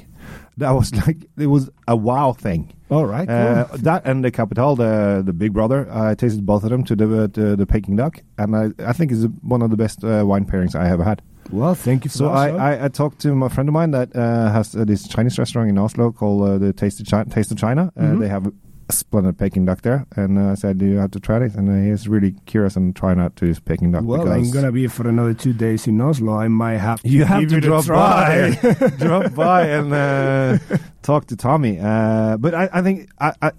That 0.57 0.71
was 0.71 0.93
like 1.07 1.25
it 1.37 1.47
was 1.47 1.69
a 1.87 1.95
wow 1.95 2.33
thing. 2.33 2.73
All 2.89 3.05
right. 3.05 3.29
Uh, 3.29 3.65
cool. 3.65 3.77
that 3.79 4.05
and 4.05 4.23
the 4.23 4.31
Capitel, 4.31 4.75
the 4.77 5.21
the 5.23 5.33
Big 5.33 5.53
Brother. 5.53 5.87
I 5.91 6.15
tasted 6.15 6.45
both 6.45 6.63
of 6.63 6.69
them 6.69 6.83
to 6.85 6.95
the 6.95 7.27
to 7.29 7.55
the 7.55 7.65
Peking 7.65 7.95
duck, 7.95 8.21
and 8.37 8.55
I 8.55 8.71
I 8.79 8.93
think 8.93 9.11
it's 9.11 9.25
one 9.41 9.61
of 9.61 9.69
the 9.71 9.77
best 9.77 10.03
uh, 10.03 10.23
wine 10.25 10.45
pairings 10.45 10.73
I 10.75 10.89
ever 10.89 11.03
had. 11.03 11.21
well, 11.51 11.75
thank 11.75 12.03
you 12.05 12.09
for 12.11 12.17
So 12.17 12.23
that. 12.25 12.35
I. 12.59 12.75
I, 12.75 12.85
I 12.85 12.87
talked 12.89 13.19
to 13.21 13.33
my 13.35 13.49
friend 13.49 13.69
of 13.69 13.73
mine 13.73 13.91
that 13.91 14.15
uh, 14.15 14.51
has 14.51 14.75
uh, 14.75 14.83
this 14.85 15.07
Chinese 15.07 15.37
restaurant 15.39 15.69
in 15.69 15.77
Oslo 15.77 16.11
called 16.11 16.41
uh, 16.49 16.57
the 16.57 16.73
Taste 16.73 16.99
of, 17.01 17.07
Chi- 17.07 17.23
Taste 17.35 17.51
of 17.51 17.57
China. 17.57 17.91
Uh, 17.95 18.01
Mhm. 18.01 18.19
They 18.19 18.27
have 18.29 18.51
splendid 18.89 19.37
Peking 19.37 19.65
duck 19.65 19.81
there, 19.81 20.05
and 20.15 20.37
uh, 20.37 20.51
I 20.51 20.55
said, 20.55 20.77
"Do 20.77 20.85
you 20.85 20.97
have 20.97 21.11
to 21.11 21.19
try 21.19 21.39
this?" 21.39 21.55
And 21.55 21.69
uh, 21.69 21.89
he's 21.89 22.07
really 22.07 22.31
curious 22.45 22.75
and 22.75 22.95
trying 22.95 23.19
out 23.19 23.35
to 23.37 23.45
this 23.45 23.59
Peking 23.59 23.91
duck. 23.91 24.03
well, 24.05 24.27
I'm 24.31 24.49
gonna 24.51 24.71
be 24.71 24.87
for 24.87 25.07
another 25.07 25.33
two 25.33 25.53
days 25.53 25.87
in 25.87 25.99
Oslo. 26.01 26.33
I 26.33 26.47
might 26.47 26.77
have 26.77 27.01
to 27.01 27.07
you 27.09 27.25
have 27.25 27.47
to 27.49 27.59
drop 27.61 27.87
by, 27.87 28.57
drop 28.97 29.33
by, 29.35 29.67
and 29.67 29.93
uh, 29.93 30.57
talk 31.01 31.25
to 31.27 31.35
Tommy. 31.35 31.79
Uh, 31.79 32.37
but 32.37 32.53
I, 32.55 32.69
I 32.71 32.81
think 32.81 33.09
I, 33.19 33.33
I, 33.41 33.51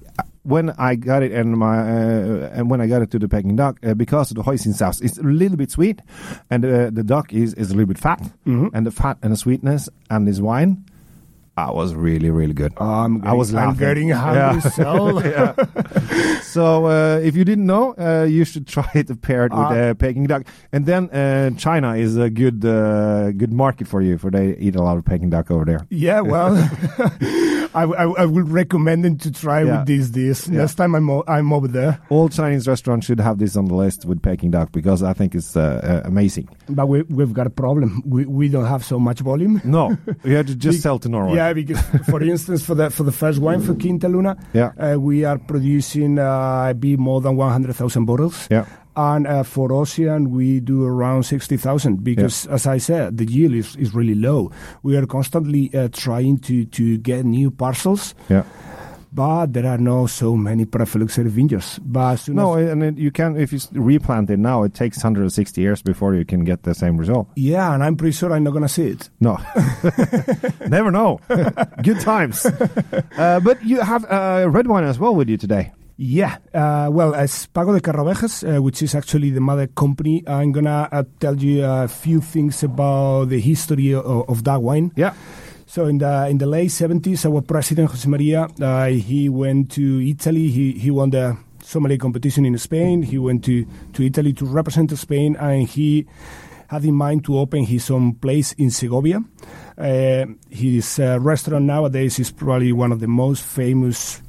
when 0.44 0.70
I 0.78 0.94
got 0.94 1.22
it 1.22 1.32
and 1.32 1.56
my 1.58 1.78
uh, 1.78 2.50
and 2.54 2.70
when 2.70 2.80
I 2.80 2.86
got 2.86 3.02
it 3.02 3.10
to 3.10 3.18
the 3.18 3.28
Peking 3.28 3.56
duck, 3.56 3.78
uh, 3.84 3.94
because 3.94 4.30
of 4.30 4.36
the 4.36 4.42
hoisin 4.42 4.72
sauce, 4.74 5.00
it's 5.00 5.18
a 5.18 5.22
little 5.22 5.56
bit 5.58 5.70
sweet, 5.70 6.00
and 6.50 6.64
uh, 6.64 6.90
the 6.90 7.02
duck 7.04 7.32
is 7.34 7.52
is 7.54 7.70
a 7.70 7.74
little 7.74 7.88
bit 7.88 7.98
fat, 7.98 8.22
Mhm. 8.46 8.70
and 8.72 8.86
the 8.86 8.90
fat 8.90 9.18
and 9.22 9.32
the 9.32 9.36
sweetness 9.36 9.88
and 10.10 10.26
this 10.26 10.40
wine. 10.40 10.84
I 11.58 11.70
was 11.72 11.94
really, 11.94 12.30
really 12.30 12.54
good. 12.54 12.72
I'm 12.78 13.24
I 13.26 13.32
was 13.32 13.50
getting- 13.50 13.58
I'm 13.62 13.68
laughing. 13.74 13.86
getting 13.88 14.08
hungry, 14.10 14.60
Yeah. 14.62 14.70
so 14.78 15.20
Yeah. 15.34 15.52
so 16.42 16.86
uh, 16.86 17.18
if 17.28 17.34
you 17.36 17.44
didn't 17.44 17.66
know, 17.66 17.94
uh, 17.98 18.24
you 18.24 18.44
should 18.44 18.66
try 18.76 18.88
it 18.94 19.08
paired 19.22 19.52
with 19.52 19.60
Uh, 19.60 19.74
uh, 19.90 19.94
Peking 19.94 20.26
duck. 20.26 20.42
And 20.72 20.86
then 20.86 21.10
uh, 21.10 21.50
China 21.56 21.94
is 21.96 22.16
a 22.16 22.30
good 22.30 22.64
uh, 22.64 23.32
good 23.32 23.52
market 23.52 23.88
for 23.88 24.00
you, 24.02 24.18
for 24.18 24.30
they 24.30 24.56
eat 24.58 24.76
a 24.76 24.82
lot 24.82 24.96
of 24.98 25.04
Peking 25.04 25.30
duck 25.30 25.50
over 25.50 25.64
there. 25.64 25.82
Yeah, 25.90 26.20
well, 26.20 26.54
I, 27.74 27.82
I, 27.84 28.04
I 28.22 28.24
would 28.26 28.48
recommend 28.48 29.04
them 29.04 29.18
to 29.18 29.30
try 29.30 29.62
Yeah. 29.62 29.78
with 29.78 29.86
this 29.86 30.10
dish. 30.10 30.48
Yeah. 30.48 30.58
Next 30.60 30.74
time 30.76 30.94
I'm, 30.94 31.08
o- 31.10 31.24
I'm 31.28 31.52
over 31.52 31.68
there. 31.68 32.00
All 32.08 32.28
Chinese 32.28 32.66
restaurants 32.66 33.06
should 33.06 33.20
have 33.20 33.38
this 33.38 33.56
on 33.56 33.66
the 33.66 33.74
list 33.74 34.04
with 34.04 34.22
Peking 34.22 34.50
duck 34.50 34.72
because 34.72 35.02
I 35.02 35.12
think 35.12 35.34
it's 35.34 35.56
uh, 35.56 35.80
uh, 36.04 36.08
amazing. 36.08 36.48
But 36.68 36.86
we, 36.88 37.02
we've 37.02 37.32
got 37.32 37.46
a 37.46 37.50
problem. 37.50 38.02
We, 38.06 38.24
we 38.24 38.48
don't 38.48 38.66
have 38.66 38.84
so 38.84 38.98
much 38.98 39.20
volume. 39.20 39.60
No, 39.68 39.96
we 40.24 40.32
have 40.32 40.46
to 40.46 40.54
just 40.54 40.78
Be- 40.78 40.80
sell 40.82 40.98
to 41.00 41.08
Norway. 41.08 41.36
Yeah, 41.36 41.52
because 41.52 41.80
for 42.08 42.22
instance, 42.22 42.64
for 42.64 42.74
the 42.74 42.90
for 42.90 43.02
the 43.04 43.12
first 43.12 43.38
wine 43.38 43.60
for 43.60 43.74
Quinta 43.82 44.08
Luna, 44.08 44.36
Yeah. 44.54 44.72
uh, 44.78 44.98
we 44.98 45.24
are 45.24 45.38
producing 45.38 46.18
uh, 46.18 46.72
be 46.72 46.96
more 46.96 47.20
than 47.20 47.36
one 47.36 47.52
hundred 47.52 47.74
thousand 47.76 48.06
bottles. 48.06 48.48
Yeah. 48.50 48.64
And 48.98 49.28
uh, 49.28 49.44
for 49.44 49.68
Ossian, 49.70 50.26
we 50.30 50.58
do 50.58 50.84
around 50.84 51.22
60,000 51.22 52.02
because, 52.02 52.46
as 52.48 52.66
I 52.66 52.78
said, 52.78 53.16
the 53.16 53.24
yield 53.30 53.54
is, 53.54 53.76
is 53.76 53.94
really 53.94 54.16
low. 54.16 54.50
We 54.82 54.96
are 54.96 55.06
constantly 55.06 55.70
uh, 55.72 55.86
trying 55.92 56.38
to, 56.40 56.64
to 56.66 56.98
get 56.98 57.24
new 57.24 57.52
parcels, 57.52 58.14
Yeah. 58.28 58.42
but 59.12 59.52
there 59.52 59.66
are 59.66 59.78
no 59.78 60.06
so 60.08 60.34
many 60.36 60.66
luxury 60.74 61.30
vineyards. 61.30 61.78
But 61.78 62.28
No, 62.28 62.54
and 62.54 62.82
it, 62.82 62.98
you 62.98 63.12
can 63.12 63.36
if 63.36 63.52
you 63.52 63.60
replant 63.72 64.30
it 64.30 64.38
now, 64.40 64.64
it 64.64 64.74
takes 64.74 64.96
160 64.98 65.60
years 65.60 65.80
before 65.80 66.16
you 66.16 66.24
can 66.24 66.42
get 66.44 66.64
the 66.64 66.74
same 66.74 66.96
result. 66.98 67.28
yeah, 67.36 67.72
and 67.72 67.84
I'm 67.84 67.94
pretty 67.96 68.16
sure 68.16 68.32
I'm 68.32 68.42
not 68.42 68.50
going 68.52 68.66
to 68.66 68.68
see 68.68 68.88
it. 68.88 69.10
No, 69.20 69.38
never 70.68 70.90
know. 70.90 71.20
Good 71.84 72.00
times. 72.00 72.44
Uh, 73.16 73.38
but 73.44 73.62
you 73.64 73.80
have 73.80 74.04
uh, 74.10 74.48
red 74.50 74.66
wine 74.66 74.84
as 74.84 74.98
well 74.98 75.14
with 75.14 75.28
you 75.28 75.36
today. 75.36 75.70
Yeah, 76.00 76.38
uh, 76.54 76.88
well, 76.92 77.12
as 77.12 77.46
Pago 77.48 77.72
de 77.72 77.80
Carraovejas, 77.80 78.44
uh, 78.44 78.62
which 78.62 78.82
is 78.82 78.94
actually 78.94 79.30
the 79.30 79.40
mother 79.40 79.66
company, 79.66 80.22
I'm 80.28 80.52
gonna 80.52 80.88
uh, 80.92 81.02
tell 81.18 81.34
you 81.34 81.64
a 81.64 81.88
few 81.88 82.20
things 82.20 82.62
about 82.62 83.30
the 83.30 83.40
history 83.40 83.94
of, 83.94 84.06
of 84.30 84.44
that 84.44 84.62
wine. 84.62 84.92
Yeah. 84.94 85.14
So 85.66 85.86
in 85.86 85.98
the 85.98 86.28
in 86.30 86.38
the 86.38 86.46
late 86.46 86.70
70s, 86.70 87.26
our 87.26 87.42
president 87.42 87.90
Jose 87.90 88.08
Maria, 88.08 88.46
uh, 88.62 88.86
he 88.86 89.28
went 89.28 89.72
to 89.72 90.00
Italy. 90.00 90.48
He 90.48 90.70
he 90.78 90.92
won 90.92 91.10
the 91.10 91.36
sommelier 91.64 91.98
competition 91.98 92.46
in 92.46 92.56
Spain. 92.58 93.02
He 93.02 93.18
went 93.18 93.44
to, 93.46 93.66
to 93.94 94.02
Italy 94.04 94.32
to 94.34 94.46
represent 94.46 94.96
Spain, 94.96 95.36
and 95.36 95.68
he 95.68 96.06
had 96.68 96.84
in 96.84 96.94
mind 96.94 97.24
to 97.24 97.38
open 97.38 97.64
his 97.64 97.90
own 97.90 98.14
place 98.14 98.52
in 98.52 98.70
Segovia. 98.70 99.20
Uh, 99.76 100.26
his 100.48 101.00
uh, 101.00 101.18
restaurant 101.20 101.64
nowadays 101.64 102.20
is 102.20 102.30
probably 102.30 102.72
one 102.72 102.92
of 102.92 103.00
the 103.00 103.08
most 103.08 103.42
famous 103.42 104.22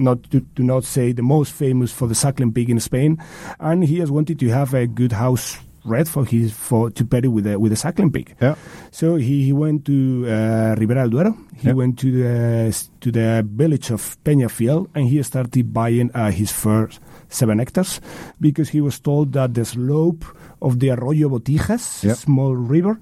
not 0.00 0.22
to, 0.30 0.40
to, 0.56 0.62
not 0.62 0.84
say 0.84 1.12
the 1.12 1.22
most 1.22 1.52
famous 1.52 1.92
for 1.92 2.08
the 2.08 2.14
suckling 2.14 2.52
pig 2.52 2.70
in 2.70 2.80
Spain, 2.80 3.18
and 3.60 3.84
he 3.84 3.98
has 4.00 4.10
wanted 4.10 4.38
to 4.40 4.48
have 4.48 4.74
a 4.74 4.86
good 4.86 5.12
house 5.12 5.58
red 5.84 6.06
for 6.08 6.26
his 6.26 6.52
for 6.52 6.90
to 6.90 7.04
pair 7.06 7.24
it 7.24 7.28
with 7.28 7.46
a 7.46 7.58
with 7.58 7.72
a 7.72 7.76
suckling 7.76 8.10
pig. 8.12 8.34
Yeah. 8.40 8.54
So 8.90 9.16
he, 9.16 9.44
he 9.44 9.52
went 9.52 9.84
to 9.86 10.26
uh, 10.28 10.74
Ribera 10.78 11.02
del 11.02 11.10
Duero. 11.10 11.36
He 11.56 11.68
Yeah. 11.68 11.74
went 11.74 11.98
to 12.00 12.10
the 12.12 12.88
to 13.00 13.10
the 13.12 13.46
village 13.48 13.90
of 13.90 14.16
Peñafiel, 14.24 14.88
and 14.94 15.06
he 15.08 15.22
started 15.22 15.72
buying 15.72 16.10
uh, 16.14 16.30
his 16.30 16.52
first 16.52 17.00
seven 17.28 17.58
hectares 17.60 18.00
because 18.40 18.68
he 18.68 18.80
was 18.82 19.00
told 19.00 19.32
that 19.32 19.54
the 19.54 19.64
slope 19.64 20.24
of 20.60 20.80
the 20.80 20.90
Arroyo 20.90 21.28
Botijas, 21.30 22.02
Yeah. 22.04 22.14
small 22.14 22.54
river, 22.56 22.98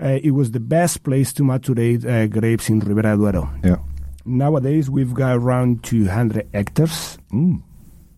uh, 0.00 0.18
it 0.22 0.32
was 0.32 0.50
the 0.50 0.60
best 0.60 1.02
place 1.04 1.32
to 1.34 1.42
maturate 1.42 2.04
uh, 2.04 2.26
grapes 2.28 2.68
in 2.68 2.80
Ribera 2.80 3.16
del 3.16 3.18
Duero. 3.18 3.48
Yeah. 3.64 3.76
Nowadays, 4.26 4.88
we've 4.88 5.12
got 5.14 5.36
around 5.36 5.82
200 5.84 6.48
hectares 6.54 7.18
Mm. 7.32 7.62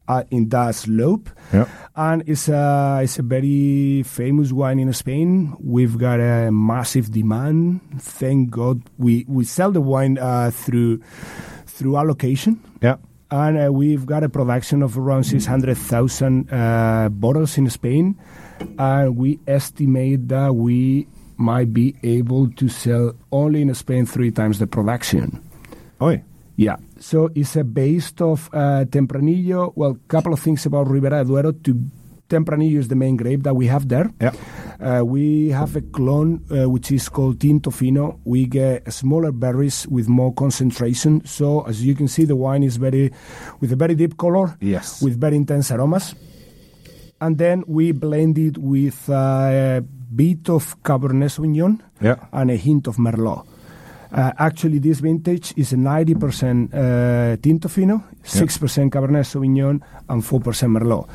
uh, 0.09 0.23
in 0.31 0.49
that 0.51 0.75
slope, 0.77 1.29
Yeah. 1.53 1.67
and 1.97 2.23
it's 2.27 2.49
a 2.49 3.01
it's 3.03 3.19
a 3.19 3.23
very 3.23 4.05
famous 4.05 4.53
wine 4.53 4.79
in 4.79 4.93
Spain. 4.93 5.55
We've 5.59 5.99
got 5.99 6.21
a 6.21 6.51
massive 6.53 7.11
demand. 7.11 7.81
Thank 7.99 8.51
God, 8.51 8.83
we 8.99 9.25
we 9.27 9.45
sell 9.45 9.73
the 9.73 9.81
wine 9.81 10.17
uh, 10.19 10.51
through 10.53 11.01
through 11.67 11.97
allocation. 11.97 12.61
Yeah. 12.81 12.97
And 13.33 13.59
uh, 13.59 13.73
we've 13.73 14.07
got 14.07 14.23
a 14.23 14.29
production 14.29 14.83
of 14.85 14.97
around 14.97 15.25
600,000 15.25 16.47
uh, 16.53 17.09
bottles 17.11 17.59
in 17.59 17.69
Spain. 17.69 18.15
And 18.79 19.17
we 19.17 19.41
estimate 19.49 20.29
that 20.29 20.55
we 20.55 21.09
might 21.37 21.73
be 21.75 21.97
able 22.05 22.49
to 22.53 22.69
sell 22.69 23.15
only 23.33 23.61
in 23.63 23.75
Spain 23.75 24.07
three 24.07 24.31
times 24.31 24.61
the 24.61 24.67
production. 24.69 25.43
Oi. 26.01 26.23
Yeah. 26.57 26.77
So 26.99 27.31
it's 27.35 27.57
a 27.57 27.65
based 27.65 28.21
of 28.23 28.49
uh, 28.53 28.85
Tempranillo. 28.89 29.73
Well, 29.77 29.99
couple 30.09 30.33
of 30.33 30.41
things 30.41 30.65
about 30.67 30.89
Ribera 30.89 31.19
del 31.25 31.27
Duero. 31.27 31.53
To 31.53 31.75
Tempranillo 32.29 32.79
is 32.79 32.89
the 32.89 32.97
main 32.97 33.17
grape 33.17 33.43
that 33.45 33.55
we 33.55 33.67
have 33.69 33.89
there. 33.89 34.11
Yeah. 34.21 34.33
Uh, 34.81 35.05
we 35.05 35.51
have 35.51 35.77
a 35.77 35.81
clone 35.81 36.45
uh, 36.51 36.69
which 36.69 36.91
is 36.93 37.09
called 37.09 37.41
Tinto 37.41 37.71
Fino. 37.71 38.21
We 38.25 38.47
get 38.47 38.91
smaller 38.93 39.33
berries 39.33 39.87
with 39.89 40.09
more 40.09 40.33
concentration. 40.35 41.25
So 41.25 41.61
as 41.63 41.85
you 41.85 41.95
can 41.95 42.09
see, 42.09 42.25
the 42.25 42.37
wine 42.37 42.63
is 42.63 42.77
very 42.77 43.13
with 43.61 43.73
a 43.73 43.77
very 43.77 43.95
deep 43.95 44.17
color, 44.17 44.57
Yes. 44.61 45.01
with 45.03 45.21
very 45.21 45.37
intense 45.37 45.71
aromas. 45.71 46.15
And 47.21 47.39
then 47.39 47.65
we 47.67 47.93
blend 47.93 48.37
it 48.39 48.59
with 48.59 49.09
uh, 49.09 49.79
a 49.79 49.81
bit 50.15 50.51
of 50.51 50.77
Cabernet 50.83 51.31
Sauvignon 51.33 51.81
Yeah. 52.03 52.17
and 52.33 52.51
a 52.51 52.57
hint 52.57 52.87
of 52.89 52.97
Merlot. 52.97 53.47
Uh, 54.13 54.33
actually, 54.39 54.79
this 54.79 55.01
vintage 55.01 55.53
is 55.57 55.73
a 55.73 55.77
90% 55.77 56.73
uh, 56.73 57.37
Tinto 57.43 57.69
Fino, 57.69 58.05
6% 58.25 58.91
Cabernet 58.91 59.25
Sauvignon, 59.25 59.81
and 60.09 60.23
4% 60.23 60.43
Merlot. 60.71 61.09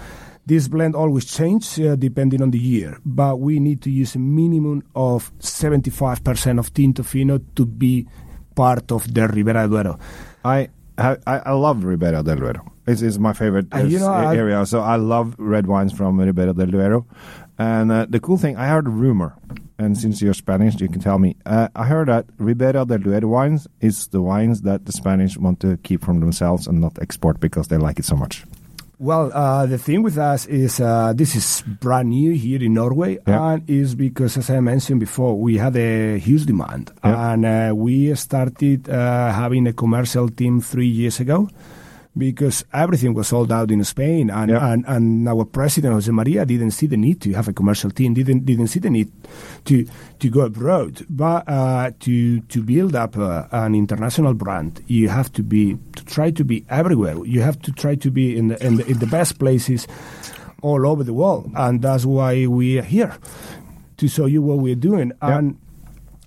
This 0.46 0.68
blend 0.68 0.96
always 0.96 1.26
changes 1.26 1.80
uh, 1.80 1.96
depending 1.96 2.42
on 2.42 2.52
the 2.52 2.58
year, 2.60 2.98
but 3.06 3.40
we 3.40 3.60
need 3.60 3.82
to 3.84 3.92
use 3.92 4.16
a 4.16 4.20
minimum 4.20 4.84
of 4.96 5.32
75% 5.40 6.60
of 6.60 6.74
Tinto 6.74 7.04
Fino 7.04 7.40
to 7.56 7.66
be 7.66 8.08
part 8.56 8.92
of 8.92 9.14
the 9.14 9.28
Ribera 9.28 9.62
del 9.62 9.70
Duero. 9.70 10.00
I 10.44 10.70
I, 10.98 11.18
I 11.26 11.52
love 11.54 11.84
Ribera 11.84 12.22
del 12.24 12.36
Duero. 12.38 12.66
It's, 12.86 13.02
it's 13.02 13.18
my 13.18 13.34
favorite 13.34 13.68
And 13.72 13.92
you 13.92 13.98
uh, 13.98 14.02
know, 14.02 14.14
s- 14.14 14.26
I- 14.28 14.36
area. 14.36 14.66
So 14.66 14.82
I 14.82 14.96
love 14.98 15.36
red 15.38 15.68
wines 15.68 15.94
from 15.94 16.20
Ribera 16.20 16.54
del 16.54 16.68
Duero. 16.68 17.06
And 17.58 17.92
uh, 17.92 18.06
the 18.10 18.20
cool 18.20 18.38
thing, 18.38 18.58
I 18.58 18.68
heard 18.68 18.88
a 18.88 18.90
rumor, 18.90 19.36
and 19.82 19.98
since 19.98 20.22
you're 20.22 20.34
Spanish, 20.36 20.80
you 20.80 20.88
can 20.90 21.02
tell 21.02 21.20
me. 21.20 21.36
Uh, 21.46 21.68
I 21.76 21.86
heard 21.86 22.08
that 22.08 22.26
Ribera 22.38 22.86
del 22.86 23.00
Duero 23.00 23.28
wines 23.28 23.68
is 23.82 24.08
the 24.08 24.22
wines 24.22 24.62
that 24.62 24.86
the 24.86 24.92
Spanish 24.92 25.38
want 25.38 25.60
to 25.62 25.78
keep 25.84 26.04
from 26.06 26.20
themselves 26.20 26.68
and 26.68 26.80
not 26.80 26.98
export 27.02 27.40
because 27.40 27.68
they 27.68 27.78
like 27.78 28.00
it 28.00 28.06
so 28.06 28.16
much. 28.16 28.46
Well, 29.00 29.32
uh, 29.34 29.66
the 29.66 29.80
thing 29.80 30.04
with 30.04 30.18
us 30.20 30.46
is 30.46 30.80
uh, 30.80 31.14
this 31.16 31.36
is 31.36 31.64
brand 31.82 32.10
new 32.10 32.34
here 32.34 32.62
in 32.62 32.76
Norway, 32.76 33.18
Yeah. 33.28 33.54
and 33.54 33.68
is 33.68 33.96
because, 33.96 34.38
as 34.38 34.50
I 34.52 34.60
mentioned 34.60 35.00
before, 35.00 35.34
we 35.40 35.58
had 35.58 35.76
a 35.76 36.20
huge 36.20 36.46
demand, 36.46 36.92
Yeah. 37.04 37.34
and 37.34 37.46
uh, 37.46 37.74
we 37.76 38.14
started 38.14 38.88
uh, 38.88 39.32
having 39.34 39.66
a 39.68 39.74
commercial 39.74 40.30
team 40.30 40.62
three 40.62 40.86
years 41.02 41.20
ago. 41.20 41.50
Because 42.18 42.66
everything 42.74 43.14
was 43.14 43.30
sold 43.30 43.54
out 43.54 43.72
in 43.72 43.82
Spain, 43.86 44.30
and, 44.30 44.52
and, 44.52 44.84
and 44.86 45.30
our 45.30 45.46
president 45.46 45.94
Jose 45.94 46.12
Maria 46.12 46.46
didn't 46.46 46.72
see 46.72 46.86
the 46.86 46.98
need 46.98 47.22
to 47.22 47.32
have 47.32 47.48
a 47.48 47.54
commercial 47.54 47.90
team, 47.90 48.14
didn't 48.14 48.46
didn't 48.46 48.68
see 48.68 48.82
the 48.82 48.90
need 48.90 49.10
to 49.64 49.88
to 50.20 50.30
go 50.30 50.42
abroad, 50.42 51.06
but 51.10 51.48
uh, 51.48 51.92
to 52.02 52.42
to 52.42 52.64
build 52.64 52.98
up 52.98 53.18
uh, 53.18 53.48
an 53.52 53.76
international 53.76 54.34
brand, 54.34 54.84
you 54.88 55.08
have 55.08 55.32
to 55.32 55.42
be 55.42 55.78
to 55.96 56.04
try 56.04 56.32
to 56.32 56.44
be 56.44 56.66
everywhere. 56.70 57.16
You 57.24 57.44
have 57.44 57.62
to 57.62 57.72
try 57.72 57.96
to 57.96 58.12
be 58.12 58.36
in 58.36 58.50
the 58.50 58.60
in 58.60 58.76
the, 58.76 58.86
in 58.88 59.00
the 59.00 59.08
best 59.08 59.40
places 59.40 59.88
all 60.62 60.86
over 60.86 61.06
the 61.06 61.14
world, 61.14 61.50
and 61.56 61.82
that's 61.82 62.04
why 62.04 62.46
we 62.46 62.78
are 62.78 62.84
here 62.84 63.16
to 63.96 64.10
show 64.10 64.26
you 64.26 64.42
what 64.42 64.58
we're 64.60 64.76
doing. 64.76 65.14
And 65.22 65.58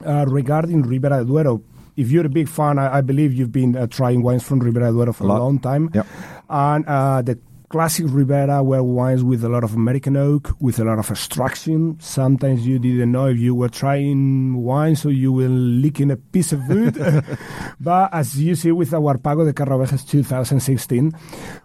uh, 0.00 0.24
regarding 0.28 0.80
Ribera 0.80 1.24
Duero, 1.26 1.60
if 1.96 2.10
you're 2.10 2.26
a 2.26 2.30
big 2.30 2.48
fan, 2.48 2.78
I, 2.78 2.98
I 2.98 3.00
believe 3.00 3.32
you've 3.32 3.52
been 3.52 3.76
uh, 3.76 3.86
trying 3.86 4.22
wines 4.22 4.42
from 4.42 4.60
Ribera 4.60 4.86
del 4.86 4.94
Duero 4.94 5.12
for 5.12 5.24
A 5.24 5.26
a, 5.26 5.38
long 5.38 5.58
time. 5.58 5.90
Yeah. 5.94 6.02
And 6.48 6.84
uh, 6.86 7.22
the 7.22 7.38
classic 7.68 8.06
Ribera 8.08 8.62
were 8.62 8.82
wines 8.82 9.24
with 9.24 9.42
a 9.42 9.48
lot 9.48 9.64
of 9.64 9.74
American 9.74 10.16
oak, 10.16 10.54
with 10.60 10.78
a 10.78 10.84
lot 10.84 10.98
of 10.98 11.10
extraction. 11.10 11.96
Sometimes 12.00 12.64
you 12.66 12.78
didn't 12.78 13.10
know 13.10 13.26
if 13.26 13.38
you 13.38 13.54
were 13.54 13.68
trying 13.68 14.54
wine, 14.62 14.94
so 14.94 15.08
you 15.08 15.32
were 15.32 15.48
licking 15.48 16.10
a 16.12 16.16
piece 16.16 16.52
of 16.52 16.66
wood. 16.68 16.94
but 17.80 18.14
as 18.14 18.40
you 18.40 18.54
see 18.54 18.70
with 18.70 18.94
our 18.94 19.18
Pago 19.18 19.44
de 19.44 19.52
Carraovejas 19.52 20.08
2016, 20.08 21.12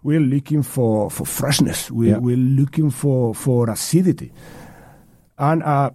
we're 0.02 0.20
looking 0.20 0.64
for, 0.64 1.12
for 1.12 1.26
freshness. 1.26 1.92
We're, 1.92 2.14
Yeah. 2.14 2.18
we're 2.18 2.38
looking 2.38 2.90
for, 2.90 3.36
for 3.36 3.70
acidity. 3.70 4.32
And 5.38 5.62
uh, 5.64 5.92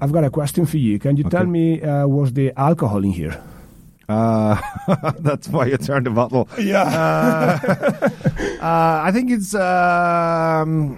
I've 0.00 0.12
got 0.12 0.24
a 0.24 0.30
question 0.30 0.66
for 0.66 0.76
you. 0.76 0.98
Can 0.98 1.16
you 1.16 1.24
tell 1.24 1.46
me 1.46 1.82
uh, 1.82 2.06
what's 2.06 2.32
the 2.32 2.52
alcohol 2.56 3.04
in 3.04 3.10
here? 3.10 3.40
Uh, 4.08 4.60
that's 5.18 5.48
why 5.48 5.66
you 5.66 5.76
turned 5.76 6.06
the 6.06 6.10
bottle. 6.10 6.48
Yeah. 6.58 6.82
Uh, 6.82 8.08
uh, 8.62 9.02
I 9.04 9.10
think 9.12 9.30
it's 9.30 9.54
um, 9.54 10.96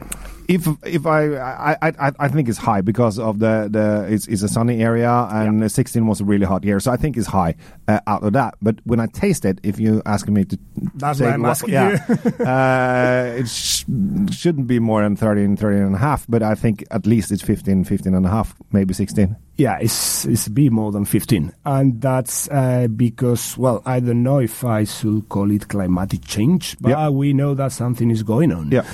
if 0.55 0.67
if 0.85 1.07
I, 1.07 1.21
I 1.37 1.77
I 1.83 2.13
I 2.19 2.29
think 2.29 2.49
it's 2.49 2.59
high 2.59 2.81
because 2.83 3.19
of 3.19 3.39
the 3.39 3.69
the 3.71 4.07
it's, 4.13 4.27
it's 4.27 4.43
a 4.43 4.49
sunny 4.49 4.83
area 4.83 5.11
and 5.31 5.71
16 5.71 6.07
was 6.07 6.21
a 6.21 6.25
really 6.25 6.47
hot 6.47 6.65
year, 6.65 6.81
so 6.81 6.91
I 6.93 6.97
think 6.97 7.17
it's 7.17 7.27
high 7.29 7.55
uh, 7.89 8.01
out 8.07 8.23
of 8.23 8.33
that. 8.33 8.55
But 8.61 8.77
when 8.85 9.01
I 9.01 9.07
taste 9.07 9.45
it, 9.45 9.59
if 9.63 9.79
you 9.79 10.03
ask 10.07 10.29
me 10.29 10.45
to, 10.45 10.59
That's 10.97 11.21
why 11.21 11.31
I'm 11.35 11.43
what- 11.43 11.51
asking 11.51 11.75
yeah, 11.75 11.99
uh, 12.41 13.39
it 13.41 13.49
sh- 13.49 13.85
shouldn't 14.31 14.67
be 14.67 14.79
more 14.79 15.03
than 15.03 15.17
13, 15.17 15.57
13 15.57 15.83
and 15.83 15.95
a 15.95 15.99
half, 15.99 16.27
but 16.29 16.43
I 16.43 16.55
think 16.55 16.85
at 16.91 17.07
least 17.07 17.31
it's 17.33 17.43
15, 17.43 17.85
15 17.85 18.15
and 18.15 18.27
a 18.27 18.31
half, 18.31 18.55
maybe 18.73 18.95
16. 18.95 19.37
Yeah, 19.57 19.77
it's 19.79 20.25
it's 20.25 20.49
be 20.49 20.71
more 20.71 20.91
than 20.91 21.05
fifteen, 21.05 21.53
and 21.67 22.01
that's 22.01 22.49
uh, 22.49 22.89
because 22.97 23.59
well, 23.59 23.83
I 23.85 24.01
don't 24.01 24.23
know 24.23 24.39
if 24.39 24.65
I 24.65 24.85
should 24.85 25.29
call 25.29 25.51
it 25.51 25.69
climatic 25.69 26.25
change, 26.25 26.79
but 26.81 26.91
Yeah. 26.91 27.11
we 27.11 27.35
know 27.35 27.53
that 27.55 27.73
something 27.73 28.11
is 28.11 28.23
going 28.23 28.53
on. 28.53 28.71
Yeah. 28.71 28.85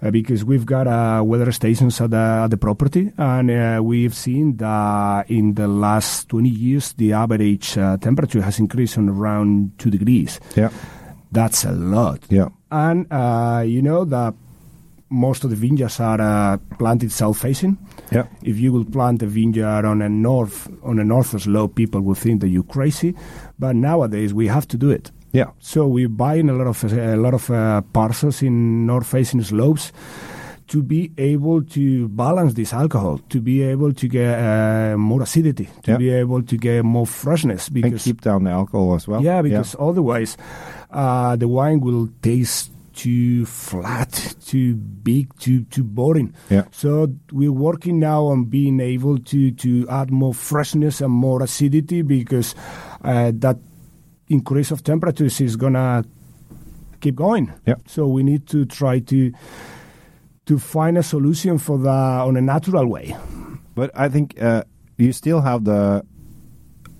Uh, 0.00 0.12
because 0.12 0.44
we've 0.44 0.64
got 0.64 0.86
uh, 0.86 1.20
weather 1.24 1.50
stations 1.50 2.00
at 2.00 2.10
the, 2.10 2.16
at 2.16 2.48
the 2.50 2.56
property, 2.56 3.10
and 3.18 3.50
uh, 3.50 3.80
we've 3.82 4.14
seen 4.14 4.56
that 4.58 5.28
in 5.28 5.54
the 5.54 5.66
last 5.66 6.28
20 6.28 6.48
years, 6.48 6.92
the 6.92 7.12
average 7.12 7.76
uh, 7.76 7.96
temperature 7.96 8.40
has 8.40 8.60
increased 8.60 8.96
on 8.96 9.08
around 9.08 9.72
2 9.78 9.90
degrees. 9.90 10.38
Yeah, 10.54 10.70
That's 11.32 11.64
a 11.64 11.72
lot. 11.72 12.20
yeah, 12.28 12.48
And 12.70 13.06
uh, 13.10 13.64
you 13.66 13.82
know 13.82 14.04
that 14.04 14.34
most 15.10 15.42
of 15.42 15.50
the 15.50 15.56
vineyards 15.56 15.98
are 15.98 16.20
uh, 16.20 16.58
planted 16.78 17.10
south 17.10 17.40
facing. 17.40 17.76
yeah, 18.12 18.26
If 18.42 18.56
you 18.60 18.72
will 18.72 18.84
plant 18.84 19.22
a 19.22 19.26
vineyard 19.26 19.84
on 19.84 20.00
a 20.02 20.08
north 20.08 20.68
on 20.84 20.98
a 21.00 21.04
north 21.04 21.40
slope, 21.40 21.74
people 21.74 22.02
will 22.02 22.14
think 22.14 22.40
that 22.42 22.48
you're 22.48 22.62
crazy. 22.62 23.16
But 23.58 23.74
nowadays 23.74 24.32
we 24.32 24.46
have 24.46 24.68
to 24.68 24.76
do 24.76 24.90
it. 24.90 25.10
Yeah. 25.32 25.50
So 25.58 25.86
we're 25.86 26.08
buying 26.08 26.48
a 26.50 26.52
lot 26.54 26.66
of 26.66 26.84
a 26.92 27.16
lot 27.16 27.34
of 27.34 27.50
uh, 27.50 27.80
parcels 27.92 28.42
in 28.42 28.86
north-facing 28.86 29.42
slopes 29.42 29.92
to 30.68 30.82
be 30.82 31.10
able 31.16 31.62
to 31.62 32.08
balance 32.08 32.52
this 32.54 32.74
alcohol, 32.74 33.18
to 33.30 33.40
be 33.40 33.62
able 33.62 33.92
to 33.94 34.06
get 34.06 34.38
uh, 34.38 34.96
more 34.98 35.22
acidity, 35.22 35.66
to 35.82 35.92
Yeah. 35.92 35.96
be 35.98 36.10
able 36.10 36.42
to 36.42 36.56
get 36.58 36.84
more 36.84 37.06
freshness. 37.06 37.68
And 37.68 37.74
Because 37.74 38.04
keep 38.04 38.20
down 38.20 38.44
the 38.44 38.50
alcohol 38.50 38.94
as 38.94 39.08
well. 39.08 39.22
yeah, 39.22 39.40
because 39.42 39.74
otherwise 39.78 40.36
uh, 40.90 41.36
the 41.36 41.48
wine 41.48 41.80
will 41.80 42.08
taste 42.20 42.70
too 42.94 43.46
flat, 43.46 44.34
too 44.44 44.74
big, 44.74 45.26
too 45.38 45.62
too 45.70 45.84
boring. 45.84 46.34
Yeah. 46.50 46.64
So 46.72 47.06
we're 47.32 47.52
working 47.52 48.00
now 48.00 48.26
on 48.26 48.44
being 48.50 48.80
able 48.80 49.18
to 49.30 49.52
to 49.52 49.86
add 49.88 50.10
more 50.10 50.34
freshness 50.34 51.00
and 51.00 51.12
more 51.12 51.42
acidity 51.44 52.02
because 52.02 52.54
uh, 53.04 53.30
that 53.40 53.56
increase 54.28 54.70
of 54.70 54.82
temperatures 54.82 55.40
is 55.40 55.56
gonna 55.56 56.04
keep 57.00 57.16
going. 57.16 57.52
Yeah. 57.66 57.76
So 57.86 58.06
we 58.06 58.22
need 58.22 58.46
to 58.48 58.64
try 58.64 59.00
to 59.00 59.32
to 60.46 60.58
find 60.58 60.96
a 60.96 61.02
solution 61.02 61.58
for 61.58 61.78
that 61.78 62.20
on 62.26 62.36
a 62.36 62.40
natural 62.40 62.86
way. 62.86 63.16
But 63.74 63.90
I 63.94 64.08
think 64.08 64.40
uh, 64.40 64.64
you 64.96 65.12
still 65.12 65.42
have 65.42 65.64
the 65.64 66.04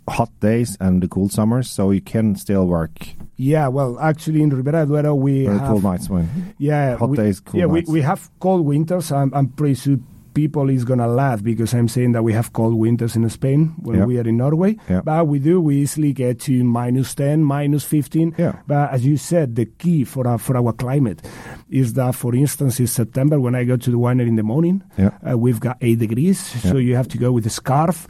hot 0.08 0.30
days 0.40 0.76
and 0.80 1.02
the 1.02 1.08
cool 1.08 1.28
summers, 1.28 1.70
so 1.70 1.90
you 1.90 2.00
can 2.00 2.36
still 2.36 2.66
work. 2.66 2.92
Yeah, 3.36 3.68
well, 3.68 3.98
actually, 4.00 4.42
in 4.42 4.50
Ribera 4.50 4.86
Duero, 4.86 5.14
we 5.14 5.44
have 5.44 5.68
cool 5.68 5.80
nights 5.80 6.08
when 6.08 6.54
yeah 6.58 6.96
hot 6.96 7.10
we, 7.10 7.16
days, 7.16 7.40
cool 7.40 7.60
yeah 7.60 7.66
we, 7.66 7.82
we 7.88 8.00
have 8.02 8.30
cold 8.40 8.64
winters. 8.66 9.12
I'm, 9.12 9.32
I'm 9.34 9.48
pretty 9.48 9.74
sure 9.74 9.96
people 10.34 10.68
is 10.70 10.84
gonna 10.84 11.08
laugh 11.08 11.42
because 11.42 11.74
I'm 11.74 11.88
saying 11.88 12.12
that 12.12 12.22
we 12.22 12.32
have 12.32 12.52
cold 12.52 12.74
winters 12.74 13.16
in 13.16 13.28
Spain 13.30 13.74
when 13.78 13.98
Yeah. 13.98 14.04
we 14.06 14.18
are 14.18 14.28
in 14.28 14.36
Norway. 14.36 14.76
Yeah. 14.88 15.00
But 15.04 15.26
we 15.28 15.38
do 15.38 15.60
we 15.60 15.76
easily 15.76 16.12
get 16.12 16.40
to 16.40 16.64
minus 16.64 17.14
ten, 17.14 17.42
minus 17.44 17.84
fifteen. 17.84 18.34
Yeah. 18.38 18.56
But 18.66 18.92
as 18.92 19.04
you 19.04 19.16
said, 19.16 19.56
the 19.56 19.66
key 19.66 20.04
for 20.04 20.26
our, 20.28 20.38
for 20.38 20.56
our 20.56 20.72
climate 20.72 21.22
is 21.70 21.94
that, 21.94 22.14
for 22.14 22.34
instance, 22.34 22.80
in 22.80 22.86
September 22.86 23.40
when 23.40 23.54
I 23.54 23.64
go 23.64 23.76
to 23.76 23.90
the 23.90 23.98
winery 23.98 24.28
in 24.28 24.36
the 24.36 24.42
morning, 24.42 24.82
Yeah. 24.96 25.10
uh, 25.28 25.36
we've 25.38 25.60
got 25.60 25.76
eight 25.80 25.98
degrees, 25.98 26.38
so 26.38 26.76
you 26.78 26.94
have 26.96 27.08
to 27.08 27.18
go 27.18 27.32
with 27.32 27.46
a 27.46 27.50
scarf. 27.50 28.06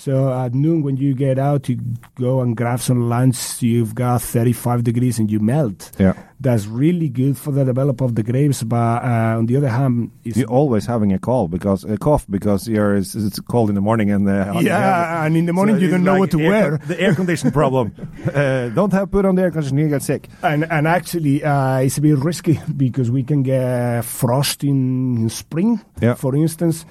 So 0.00 0.32
at 0.32 0.54
noon, 0.54 0.80
when 0.82 0.96
you 0.96 1.12
get 1.14 1.38
out 1.38 1.64
to 1.64 1.76
go 2.14 2.40
and 2.40 2.56
grab 2.56 2.80
some 2.80 3.10
lunch, 3.10 3.60
you've 3.60 3.94
got 3.94 4.22
35 4.22 4.82
degrees 4.82 5.18
and 5.18 5.30
you 5.30 5.40
melt. 5.40 5.90
Yeah. 5.98 6.14
That's 6.40 6.64
really 6.64 7.10
good 7.10 7.36
for 7.36 7.50
the 7.52 7.66
development 7.66 8.00
of 8.00 8.14
the 8.14 8.22
grapes, 8.22 8.62
but 8.62 9.04
uh, 9.04 9.36
on 9.36 9.44
the 9.44 9.58
other 9.58 9.68
hand, 9.68 10.10
it's 10.24 10.38
You're 10.38 10.48
always 10.48 10.86
having 10.86 11.12
a 11.12 11.18
cold 11.18 11.50
because 11.50 11.84
a 11.84 11.98
cough 11.98 12.24
because 12.30 12.66
you're 12.66 12.94
it's, 12.96 13.14
it's 13.14 13.38
cold 13.40 13.68
in 13.68 13.74
the 13.74 13.82
morning 13.82 14.10
and 14.10 14.26
uh, 14.26 14.58
yeah, 14.62 15.22
and 15.26 15.36
in 15.36 15.44
the 15.44 15.52
morning 15.52 15.76
So 15.76 15.82
you 15.82 15.90
don't 15.90 16.02
know 16.02 16.12
like 16.12 16.20
what 16.20 16.30
to 16.30 16.38
wear. 16.38 16.78
con- 16.78 16.88
the 16.88 16.98
air 16.98 17.14
conditioning 17.14 17.52
problem. 17.52 17.92
uh, 18.34 18.70
don't 18.70 18.94
have 18.94 19.10
put 19.10 19.26
on 19.26 19.34
the 19.34 19.42
air 19.42 19.50
conditioner, 19.50 19.82
you 19.82 19.88
get 19.90 20.02
sick. 20.02 20.30
And 20.42 20.64
and 20.72 20.88
actually, 20.88 21.44
uh, 21.44 21.80
it's 21.80 21.98
a 21.98 22.00
bit 22.00 22.16
risky 22.16 22.58
because 22.74 23.10
we 23.10 23.22
can 23.22 23.42
get 23.42 24.06
frost 24.06 24.64
in, 24.64 25.18
in 25.18 25.28
spring. 25.28 25.78
Yeah. 26.00 26.14
For 26.14 26.34
instance, 26.34 26.86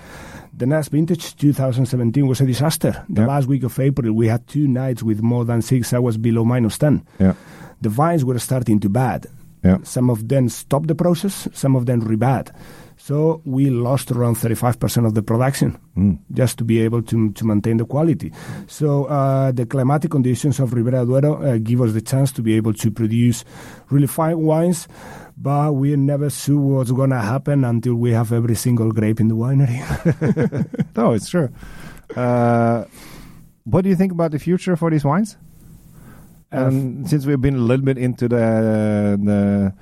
the 0.58 0.66
last 0.66 0.92
vintage, 0.92 1.36
2017, 1.38 2.28
was 2.28 2.42
a 2.42 2.46
disaster. 2.46 3.04
The 3.10 3.22
Yeah. 3.22 3.28
last 3.28 3.48
week 3.48 3.64
of 3.64 3.80
April, 3.80 4.12
we 4.14 4.28
had 4.28 4.48
two 4.48 4.68
nights 4.68 5.04
with 5.04 5.22
more 5.22 5.46
than 5.46 5.62
six 5.62 5.94
hours 5.94 6.18
below 6.18 6.44
minus 6.46 6.78
10. 6.78 7.02
Yeah, 7.20 7.34
The 7.82 7.90
vines 7.90 8.26
were 8.26 8.40
starting 8.40 8.80
to 8.82 8.90
bad. 8.90 9.28
yeah, 9.64 9.78
Some 9.84 10.10
of 10.10 10.28
them 10.28 10.50
stopped 10.50 10.88
the 10.88 10.96
process, 10.96 11.48
some 11.54 11.76
of 11.78 11.86
them 11.86 12.02
rebad. 12.02 12.50
So 13.02 13.42
we 13.46 13.70
lost 13.70 14.12
around 14.12 14.36
35% 14.36 15.06
of 15.06 15.14
the 15.14 15.22
production 15.22 15.78
Mm. 15.98 16.18
just 16.34 16.58
to 16.58 16.66
be 16.66 16.80
able 16.80 17.02
to, 17.04 17.30
to 17.32 17.46
maintain 17.46 17.78
the 17.78 17.86
quality. 17.86 18.32
So 18.68 19.06
uh, 19.06 19.52
the 19.54 19.66
climatic 19.66 20.12
conditions 20.12 20.60
of 20.60 20.74
Ribera 20.74 21.06
Duero 21.06 21.36
uh, 21.42 21.58
give 21.60 21.80
us 21.82 21.94
the 21.94 22.02
chance 22.02 22.32
to 22.34 22.42
be 22.42 22.56
able 22.56 22.74
to 22.74 22.92
produce 22.92 23.46
really 23.90 24.08
fine 24.08 24.38
wines, 24.40 24.88
but 25.42 25.72
we're 25.74 25.96
never 25.98 26.30
sure 26.30 26.60
what's 26.60 26.92
going 26.92 27.12
to 27.12 27.22
happen 27.22 27.64
until 27.64 27.96
we 27.96 28.12
have 28.12 28.34
every 28.34 28.56
single 28.56 28.92
grape 28.92 29.20
in 29.22 29.30
the 29.30 29.36
winery. 29.36 29.80
no, 30.98 31.14
it's 31.14 31.30
true. 31.30 31.50
Uh, 32.16 32.84
what 33.64 33.82
do 33.84 33.90
you 33.90 33.96
think 33.96 34.12
about 34.12 34.32
the 34.32 34.40
future 34.40 34.76
for 34.76 34.90
these 34.92 35.06
wines? 35.06 35.38
Uh, 36.52 36.66
And 36.68 37.08
since 37.10 37.26
we've 37.26 37.40
been 37.40 37.56
a 37.56 37.60
little 37.60 37.86
bit 37.86 37.98
into 37.98 38.28
the 38.28 39.18
the, 39.24 39.74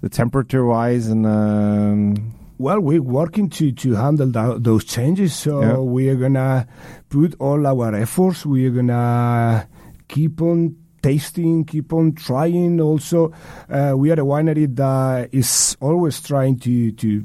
the 0.00 0.08
temperature 0.08 0.64
wise 0.64 1.06
and 1.08 1.26
um, 1.26 2.32
Well, 2.58 2.80
we're 2.80 3.02
working 3.02 3.50
to, 3.50 3.72
to 3.72 3.94
handle 3.94 4.30
tho- 4.30 4.58
those 4.58 4.84
changes. 4.84 5.34
So 5.34 5.60
Yeah. 5.60 5.76
we 5.78 6.08
are 6.08 6.16
going 6.16 6.34
to 6.34 6.66
put 7.10 7.34
all 7.38 7.66
our 7.66 7.94
efforts. 7.94 8.46
We 8.46 8.66
are 8.66 8.70
going 8.70 8.88
to 8.88 9.66
keep 10.08 10.40
on 10.40 10.76
tasting, 11.04 11.66
keep 11.66 11.92
on 11.92 12.14
trying. 12.14 12.80
Also, 12.80 13.30
uh, 13.68 13.92
we 13.94 14.10
are 14.10 14.14
a 14.14 14.24
winery 14.24 14.74
that 14.74 15.28
is 15.32 15.76
always 15.80 16.18
trying 16.22 16.58
to, 16.58 16.92
to, 16.92 17.22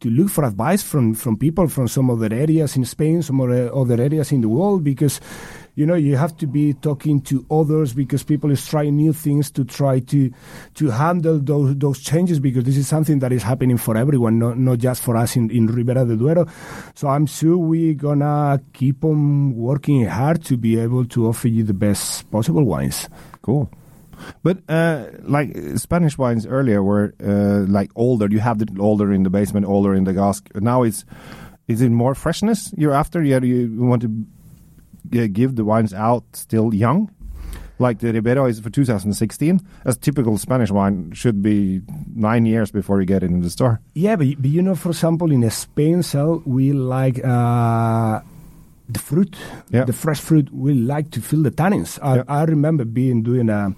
to 0.00 0.10
look 0.10 0.28
for 0.28 0.44
advice 0.44 0.82
from, 0.82 1.14
from 1.14 1.38
people 1.38 1.66
from 1.66 1.88
some 1.88 2.10
other 2.10 2.28
areas 2.30 2.76
in 2.76 2.84
Spain, 2.84 3.22
some 3.22 3.40
other, 3.40 3.74
other 3.74 3.98
areas 3.98 4.32
in 4.32 4.42
the 4.42 4.50
world, 4.50 4.84
because 4.84 5.18
you 5.74 5.86
know 5.86 5.94
you 5.94 6.16
have 6.16 6.36
to 6.36 6.46
be 6.46 6.74
talking 6.74 7.20
to 7.20 7.44
others 7.50 7.94
because 7.94 8.22
people 8.22 8.50
is 8.50 8.66
trying 8.66 8.96
new 8.96 9.12
things 9.12 9.50
to 9.50 9.64
try 9.64 10.00
to 10.00 10.30
to 10.74 10.90
handle 10.90 11.38
those 11.38 11.76
those 11.76 12.00
changes 12.00 12.38
because 12.40 12.64
this 12.64 12.76
is 12.76 12.86
something 12.86 13.18
that 13.20 13.32
is 13.32 13.42
happening 13.42 13.78
for 13.78 13.96
everyone 13.96 14.38
not 14.38 14.58
not 14.58 14.78
just 14.78 15.02
for 15.02 15.16
us 15.16 15.36
in, 15.36 15.50
in 15.50 15.66
Ribera 15.66 16.04
del 16.04 16.16
Duero 16.16 16.46
so 16.94 17.08
I'm 17.08 17.26
sure 17.26 17.56
we're 17.56 17.94
gonna 17.94 18.60
keep 18.72 19.04
on 19.04 19.56
working 19.56 20.04
hard 20.06 20.44
to 20.44 20.56
be 20.56 20.78
able 20.78 21.04
to 21.06 21.28
offer 21.28 21.48
you 21.48 21.64
the 21.64 21.74
best 21.74 22.30
possible 22.30 22.64
wines 22.64 23.08
cool. 23.42 23.70
But 24.42 24.58
uh, 24.68 25.06
like 25.22 25.54
Spanish 25.76 26.16
wines 26.16 26.46
earlier 26.46 26.82
were 26.82 27.12
uh, 27.22 27.66
like 27.68 27.90
older. 27.96 28.28
You 28.30 28.38
have 28.38 28.58
the 28.58 28.68
older 28.78 29.12
in 29.12 29.24
the 29.24 29.30
basement, 29.30 29.66
older 29.66 29.94
in 29.94 30.04
the 30.04 30.14
cask. 30.14 30.48
Now 30.54 30.84
it's 30.84 31.04
is 31.68 31.80
it 31.80 31.90
more 31.90 32.14
freshness 32.14 32.72
you're 32.76 32.94
after? 32.94 33.22
Yeah, 33.22 33.40
you 33.40 33.74
want 33.76 34.02
to 34.02 34.08
give 35.10 35.56
the 35.56 35.64
wines 35.64 35.92
out 35.94 36.24
still 36.32 36.74
young. 36.74 37.10
Like 37.78 37.98
the 37.98 38.12
Ribero 38.12 38.48
is 38.48 38.60
for 38.60 38.70
2016. 38.70 39.60
As 39.84 39.96
typical 39.96 40.38
Spanish 40.38 40.70
wine 40.70 41.12
should 41.12 41.42
be 41.42 41.80
nine 42.14 42.46
years 42.46 42.70
before 42.70 43.00
you 43.00 43.06
get 43.06 43.22
it 43.24 43.30
in 43.30 43.40
the 43.40 43.50
store. 43.50 43.80
yeah 43.94 44.14
but, 44.14 44.26
but 44.38 44.50
you 44.50 44.62
know 44.62 44.74
for 44.76 44.90
example 44.90 45.32
in 45.32 45.48
Spain 45.50 46.02
cell 46.02 46.42
we 46.46 46.72
like 46.72 47.18
uh, 47.24 48.20
the 48.88 48.98
fruit, 48.98 49.36
Yeah. 49.70 49.84
the 49.84 49.92
fresh 49.92 50.20
fruit, 50.20 50.52
we 50.52 50.74
like 50.74 51.10
to 51.12 51.20
feel 51.20 51.42
the 51.42 51.50
tannins. 51.50 51.98
I, 52.02 52.16
Yeah. 52.16 52.22
I 52.28 52.44
remember 52.44 52.84
being 52.84 53.22
doing 53.22 53.48
a, 53.48 53.74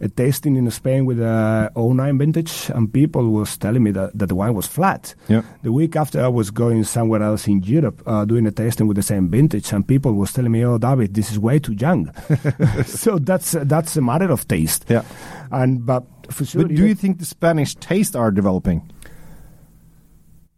a 0.00 0.08
tasting 0.08 0.56
in 0.56 0.70
Spain 0.70 1.06
with 1.06 1.20
a 1.20 1.70
09 1.76 2.18
vintage, 2.18 2.70
and 2.74 2.92
people 2.92 3.30
was 3.30 3.56
telling 3.56 3.82
me 3.82 3.92
that, 3.92 4.18
that 4.18 4.26
the 4.26 4.34
wine 4.34 4.54
was 4.54 4.66
flat. 4.66 5.14
Yeah. 5.28 5.42
The 5.62 5.72
week 5.72 5.96
after, 5.96 6.22
I 6.22 6.28
was 6.28 6.50
going 6.50 6.84
somewhere 6.84 7.22
else 7.22 7.46
in 7.48 7.62
Europe 7.62 8.02
uh, 8.06 8.24
doing 8.24 8.46
a 8.46 8.50
tasting 8.50 8.88
with 8.88 8.96
the 8.96 9.02
same 9.02 9.30
vintage, 9.30 9.72
and 9.72 9.86
people 9.86 10.12
was 10.12 10.32
telling 10.32 10.52
me, 10.52 10.64
"Oh, 10.64 10.76
David, 10.78 11.14
this 11.14 11.30
is 11.30 11.38
way 11.38 11.58
too 11.58 11.72
young." 11.74 12.10
so 12.84 13.18
that's 13.18 13.52
that's 13.52 13.96
a 13.96 14.02
matter 14.02 14.30
of 14.30 14.46
taste. 14.48 14.84
Yeah. 14.88 15.02
And 15.50 15.86
but 15.86 16.04
for 16.30 16.44
sure, 16.44 16.62
But 16.62 16.74
do 16.74 16.86
you 16.86 16.94
think 16.94 17.18
the 17.18 17.24
Spanish 17.24 17.74
taste 17.76 18.14
are 18.16 18.30
developing? 18.30 18.82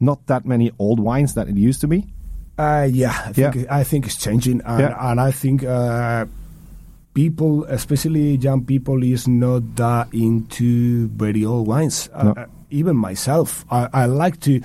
Not 0.01 0.27
that 0.27 0.47
many 0.47 0.73
old 0.79 0.99
wines 0.99 1.35
that 1.35 1.49
it 1.49 1.57
used 1.57 1.81
to 1.83 1.87
be. 1.89 2.07
Uh, 2.61 2.85
yeah, 2.93 3.17
I 3.27 3.33
think, 3.33 3.55
Yeah. 3.55 3.65
I 3.81 3.85
think 3.85 4.05
it's 4.07 4.17
changing, 4.21 4.61
and, 4.67 4.81
Yeah. 4.81 5.11
and 5.11 5.19
I 5.21 5.31
think 5.33 5.65
uh, 5.65 6.27
people, 7.15 7.65
especially 7.65 8.37
young 8.37 8.65
people, 8.65 9.03
is 9.03 9.27
not 9.27 9.63
that 9.77 10.13
into 10.13 11.09
very 11.17 11.45
old 11.45 11.67
wines. 11.67 12.09
No. 12.13 12.33
Uh, 12.37 12.45
even 12.71 12.97
myself, 12.97 13.65
I, 13.71 13.89
I 13.93 14.07
like 14.07 14.41
to. 14.41 14.61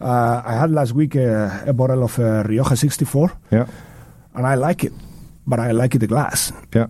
Uh, 0.00 0.42
I 0.46 0.54
had 0.54 0.70
last 0.70 0.92
week 0.94 1.14
a, 1.16 1.64
a 1.66 1.72
bottle 1.72 2.02
of 2.04 2.18
uh, 2.18 2.44
Rioja 2.48 2.76
64, 2.76 3.32
Yeah, 3.50 3.66
and 4.34 4.46
I 4.46 4.54
like 4.54 4.84
it, 4.84 4.92
but 5.46 5.58
I 5.60 5.72
like 5.72 5.94
it 5.96 5.98
the 5.98 6.06
glass. 6.06 6.52
yeah. 6.74 6.86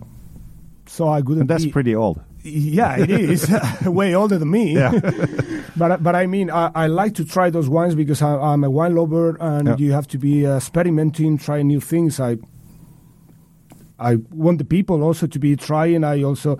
So 0.87 1.09
I 1.09 1.21
couldn't. 1.21 1.41
And 1.41 1.49
that's 1.49 1.65
be- 1.65 1.71
pretty 1.71 1.95
old. 1.95 2.21
Yeah, 2.43 2.97
it 2.97 3.09
is 3.09 3.49
way 3.85 4.15
older 4.15 4.37
than 4.37 4.49
me. 4.51 4.73
Yeah. 4.75 4.91
but 5.77 6.01
but 6.03 6.15
I 6.15 6.25
mean, 6.27 6.49
I, 6.49 6.71
I 6.75 6.87
like 6.87 7.15
to 7.15 7.25
try 7.25 7.49
those 7.49 7.69
wines 7.69 7.95
because 7.95 8.21
I, 8.21 8.35
I'm 8.35 8.63
a 8.63 8.69
wine 8.69 8.95
lover, 8.95 9.37
and 9.39 9.67
Yeah. 9.67 9.75
you 9.77 9.91
have 9.93 10.07
to 10.09 10.17
be 10.17 10.45
uh, 10.45 10.57
experimenting, 10.57 11.37
trying 11.37 11.67
new 11.67 11.81
things. 11.81 12.19
I 12.19 12.37
I 13.99 14.15
want 14.31 14.57
the 14.59 14.65
people 14.65 15.03
also 15.03 15.27
to 15.27 15.39
be 15.39 15.55
trying. 15.55 16.03
I 16.03 16.23
also 16.23 16.57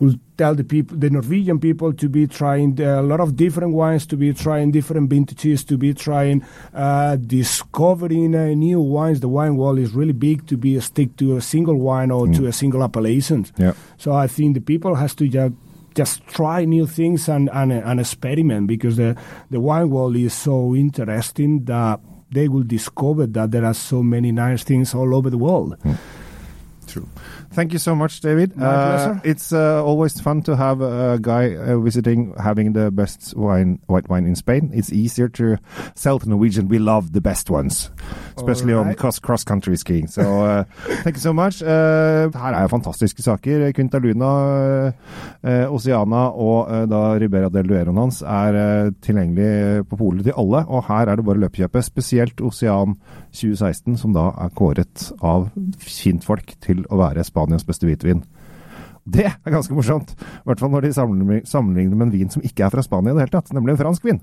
will 0.00 0.14
tell 0.36 0.54
the 0.54 0.64
people, 0.64 0.96
the 0.96 1.10
Norwegian 1.10 1.58
people, 1.58 1.92
to 1.92 2.08
be 2.08 2.26
trying 2.26 2.80
a 2.80 3.02
lot 3.02 3.20
of 3.20 3.36
different 3.36 3.74
wines, 3.74 4.06
to 4.06 4.16
be 4.16 4.32
trying 4.32 4.70
different 4.70 5.10
vintages, 5.10 5.64
to 5.64 5.76
be 5.76 5.92
trying 5.92 6.44
uh, 6.74 7.16
discovering 7.16 8.34
uh, 8.34 8.46
new 8.54 8.80
wines. 8.80 9.20
The 9.20 9.28
wine 9.28 9.56
wall 9.56 9.78
is 9.78 9.92
really 9.92 10.12
big 10.12 10.46
to 10.46 10.56
be 10.56 10.80
stick 10.80 11.16
to 11.16 11.36
a 11.36 11.40
single 11.40 11.76
wine 11.76 12.10
or 12.10 12.26
to 12.28 12.46
a 12.46 12.52
single 12.52 12.82
appellation. 12.82 13.46
Yeah. 13.56 13.74
So 13.98 14.12
I 14.12 14.26
think 14.26 14.54
the 14.54 14.60
people 14.60 14.94
has 14.94 15.14
to 15.16 15.28
just 15.28 15.54
just 15.94 16.24
try 16.28 16.64
new 16.64 16.86
things 16.86 17.28
and, 17.28 17.50
and, 17.52 17.72
and 17.72 17.98
experiment 17.98 18.68
because 18.68 18.96
the, 18.96 19.16
the 19.50 19.58
wine 19.58 19.90
world 19.90 20.14
is 20.14 20.32
so 20.32 20.76
interesting 20.76 21.64
that 21.64 21.98
they 22.30 22.46
will 22.46 22.62
discover 22.62 23.26
that 23.26 23.50
there 23.50 23.64
are 23.64 23.74
so 23.74 24.02
many 24.02 24.30
nice 24.30 24.62
things 24.62 24.94
all 24.94 25.12
over 25.12 25.28
the 25.28 25.38
world. 25.38 25.76
True. 26.88 27.06
Thank 27.50 27.72
you 27.72 27.78
so 27.78 27.94
much, 27.94 28.20
David. 28.20 28.52
Uh. 28.60 29.18
It's 29.24 29.52
uh, 29.52 29.84
always 29.84 30.20
fun 30.20 30.42
to 30.42 30.56
have 30.56 30.80
a 30.80 31.18
guy 31.20 31.56
uh, 31.56 31.78
visiting, 31.78 32.34
having 32.38 32.72
the 32.72 32.90
best 32.90 33.34
wine, 33.36 33.80
white 33.86 34.08
wine 34.08 34.26
in 34.26 34.36
Spain. 34.36 34.70
It's 34.74 34.92
easier 34.92 35.28
to 35.30 35.56
sell 35.94 36.18
to 36.18 36.28
Norwegian. 36.28 36.68
We 36.68 36.78
love 36.78 37.12
the 37.12 37.20
best 37.20 37.50
ones, 37.50 37.90
especially 38.36 38.74
on 38.74 38.94
cross, 38.94 39.18
cross 39.18 39.44
country 39.44 39.76
skiing. 39.76 40.08
So 40.08 40.44
uh, 40.44 40.64
thank 41.02 41.16
you 41.16 41.22
so 41.22 41.32
much. 41.32 41.62
Uh, 41.62 42.30
her 42.30 42.54
er 42.54 42.68
fantastiske 42.68 43.22
saker. 43.22 43.72
Quinta 43.72 43.98
Luna, 43.98 44.92
uh, 45.42 45.72
Oceana 45.72 46.28
og 46.30 46.88
da 46.88 47.02
Ribera 47.18 47.48
del 47.48 47.68
Dueroen 47.68 47.96
hans 47.96 48.20
er 48.22 48.92
tilgjengelig 49.02 49.86
på 49.88 49.96
polet 49.96 50.28
til 50.28 50.36
alle. 50.36 50.64
Og 50.68 50.84
her 50.90 51.08
er 51.08 51.16
det 51.16 51.24
bare 51.24 51.42
løpekjøpet. 51.46 51.84
Spesielt 51.84 52.40
Ocean 52.40 52.98
2016, 53.32 53.96
som 53.96 54.12
da 54.16 54.28
er 54.36 54.52
kåret 54.56 55.08
av 55.24 55.48
kjentfolk 55.80 56.54
til 56.64 56.84
å 56.92 57.00
være 57.00 57.24
Spanias 57.38 57.64
beste 57.64 57.86
hvitvin. 57.86 58.22
Det 59.08 59.24
er 59.28 59.52
ganske 59.52 59.74
morsomt. 59.76 60.12
I 60.12 60.48
hvert 60.50 60.60
fall 60.60 60.72
når 60.72 60.84
de 60.84 60.92
sammenligner 60.94 61.96
med 61.96 62.08
en 62.08 62.12
vin 62.12 62.32
som 62.32 62.44
ikke 62.44 62.66
er 62.66 62.72
fra 62.74 62.84
Spania 62.84 63.14
i 63.14 63.16
det 63.16 63.24
hele 63.24 63.34
tatt, 63.34 63.52
nemlig 63.56 63.74
en 63.74 63.80
fransk 63.80 64.04
vin. 64.04 64.20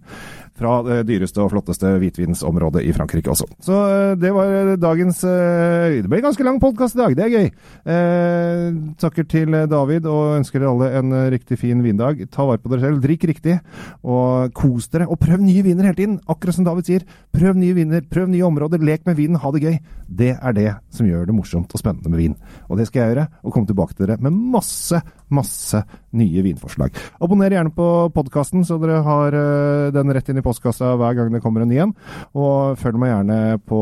Fra 0.59 0.77
det 0.85 0.99
dyreste 1.09 1.41
og 1.43 1.51
flotteste 1.53 1.95
hvitvinsområdet 2.01 2.83
i 2.85 2.93
Frankrike 2.95 3.31
også. 3.33 3.47
Så 3.65 3.79
eh, 3.91 4.11
det 4.19 4.31
var 4.35 4.75
dagens 4.79 5.23
eh, 5.27 5.97
Det 6.03 6.11
ble 6.11 6.21
en 6.21 6.27
ganske 6.27 6.45
lang 6.47 6.59
podkast 6.63 6.97
i 6.97 7.01
dag, 7.01 7.15
det 7.17 7.25
er 7.25 7.33
gøy. 7.33 7.49
Eh, 7.95 8.77
takker 9.01 9.27
til 9.31 9.57
David 9.71 10.07
og 10.11 10.37
ønsker 10.37 10.61
dere 10.61 10.73
alle 10.73 11.01
en 11.01 11.17
riktig 11.33 11.59
fin 11.61 11.81
vindag. 11.83 12.21
Ta 12.33 12.45
vare 12.47 12.61
på 12.61 12.71
dere 12.71 12.85
selv, 12.85 13.01
drikk 13.03 13.27
riktig, 13.31 13.57
og 14.05 14.53
kos 14.57 14.89
dere. 14.93 15.09
Og 15.09 15.19
prøv 15.21 15.41
nye 15.43 15.65
viner 15.65 15.89
hele 15.89 15.97
tiden! 15.97 16.19
Akkurat 16.31 16.57
som 16.57 16.67
David 16.67 16.87
sier, 16.87 17.07
prøv 17.35 17.57
nye 17.59 17.75
viner, 17.77 18.05
prøv 18.11 18.29
nye 18.31 18.45
områder, 18.47 18.83
lek 18.85 19.05
med 19.09 19.17
vinen, 19.19 19.41
ha 19.41 19.53
det 19.55 19.63
gøy. 19.65 19.79
Det 20.05 20.31
er 20.35 20.55
det 20.55 20.69
som 20.93 21.09
gjør 21.09 21.27
det 21.27 21.35
morsomt 21.35 21.73
og 21.73 21.81
spennende 21.81 22.11
med 22.13 22.21
vin. 22.21 22.37
Og 22.69 22.79
det 22.79 22.87
skal 22.89 23.01
jeg 23.01 23.15
gjøre, 23.15 23.27
og 23.43 23.55
komme 23.55 23.69
tilbake 23.69 23.97
til 23.97 24.05
dere 24.05 24.21
med 24.21 24.35
masse 24.55 24.74
masse, 24.75 25.01
masse 25.29 25.81
nye 26.15 26.43
vinforslag. 26.43 26.95
Abonner 27.23 27.53
gjerne 27.53 27.71
på 27.75 27.87
podkasten, 28.15 28.65
så 28.67 28.77
dere 28.81 29.01
har 29.05 29.35
uh, 29.35 29.93
den 29.95 30.13
rett 30.13 30.29
inn 30.29 30.39
i 30.39 30.45
postkassa 30.45 30.95
hver 30.99 31.15
gang 31.17 31.33
det 31.33 31.41
kommer 31.43 31.63
en 31.63 31.71
ny 31.71 31.79
en. 31.85 31.95
Og 32.35 32.77
følg 32.79 32.99
meg 32.99 33.13
gjerne 33.13 33.39
på 33.69 33.81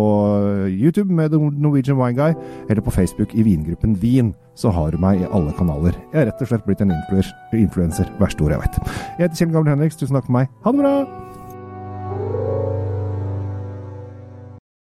YouTube 0.70 1.14
med 1.14 1.34
The 1.34 1.42
Norwegian 1.42 2.00
Wine 2.00 2.18
Guy, 2.18 2.38
eller 2.70 2.86
på 2.86 2.94
Facebook 2.94 3.34
i 3.36 3.46
vingruppen 3.46 3.98
Vin. 4.02 4.34
Så 4.56 4.70
har 4.74 4.94
du 4.94 5.02
meg 5.02 5.22
i 5.22 5.30
alle 5.34 5.54
kanaler. 5.58 5.98
Jeg 6.14 6.24
er 6.24 6.30
rett 6.30 6.46
og 6.46 6.52
slett 6.52 6.66
blitt 6.68 6.84
en 6.86 6.94
influenser, 6.94 8.10
verste 8.22 8.46
ord 8.46 8.54
jeg 8.54 8.66
vet. 8.66 8.82
Jeg 9.18 9.26
heter 9.26 9.38
Kjell 9.42 9.56
Gamle 9.58 9.76
Henriks, 9.76 9.98
tusen 10.00 10.20
takk 10.20 10.30
for 10.30 10.42
meg. 10.42 10.52
Ha 10.66 10.74
det 10.74 10.84
bra! 10.86 11.33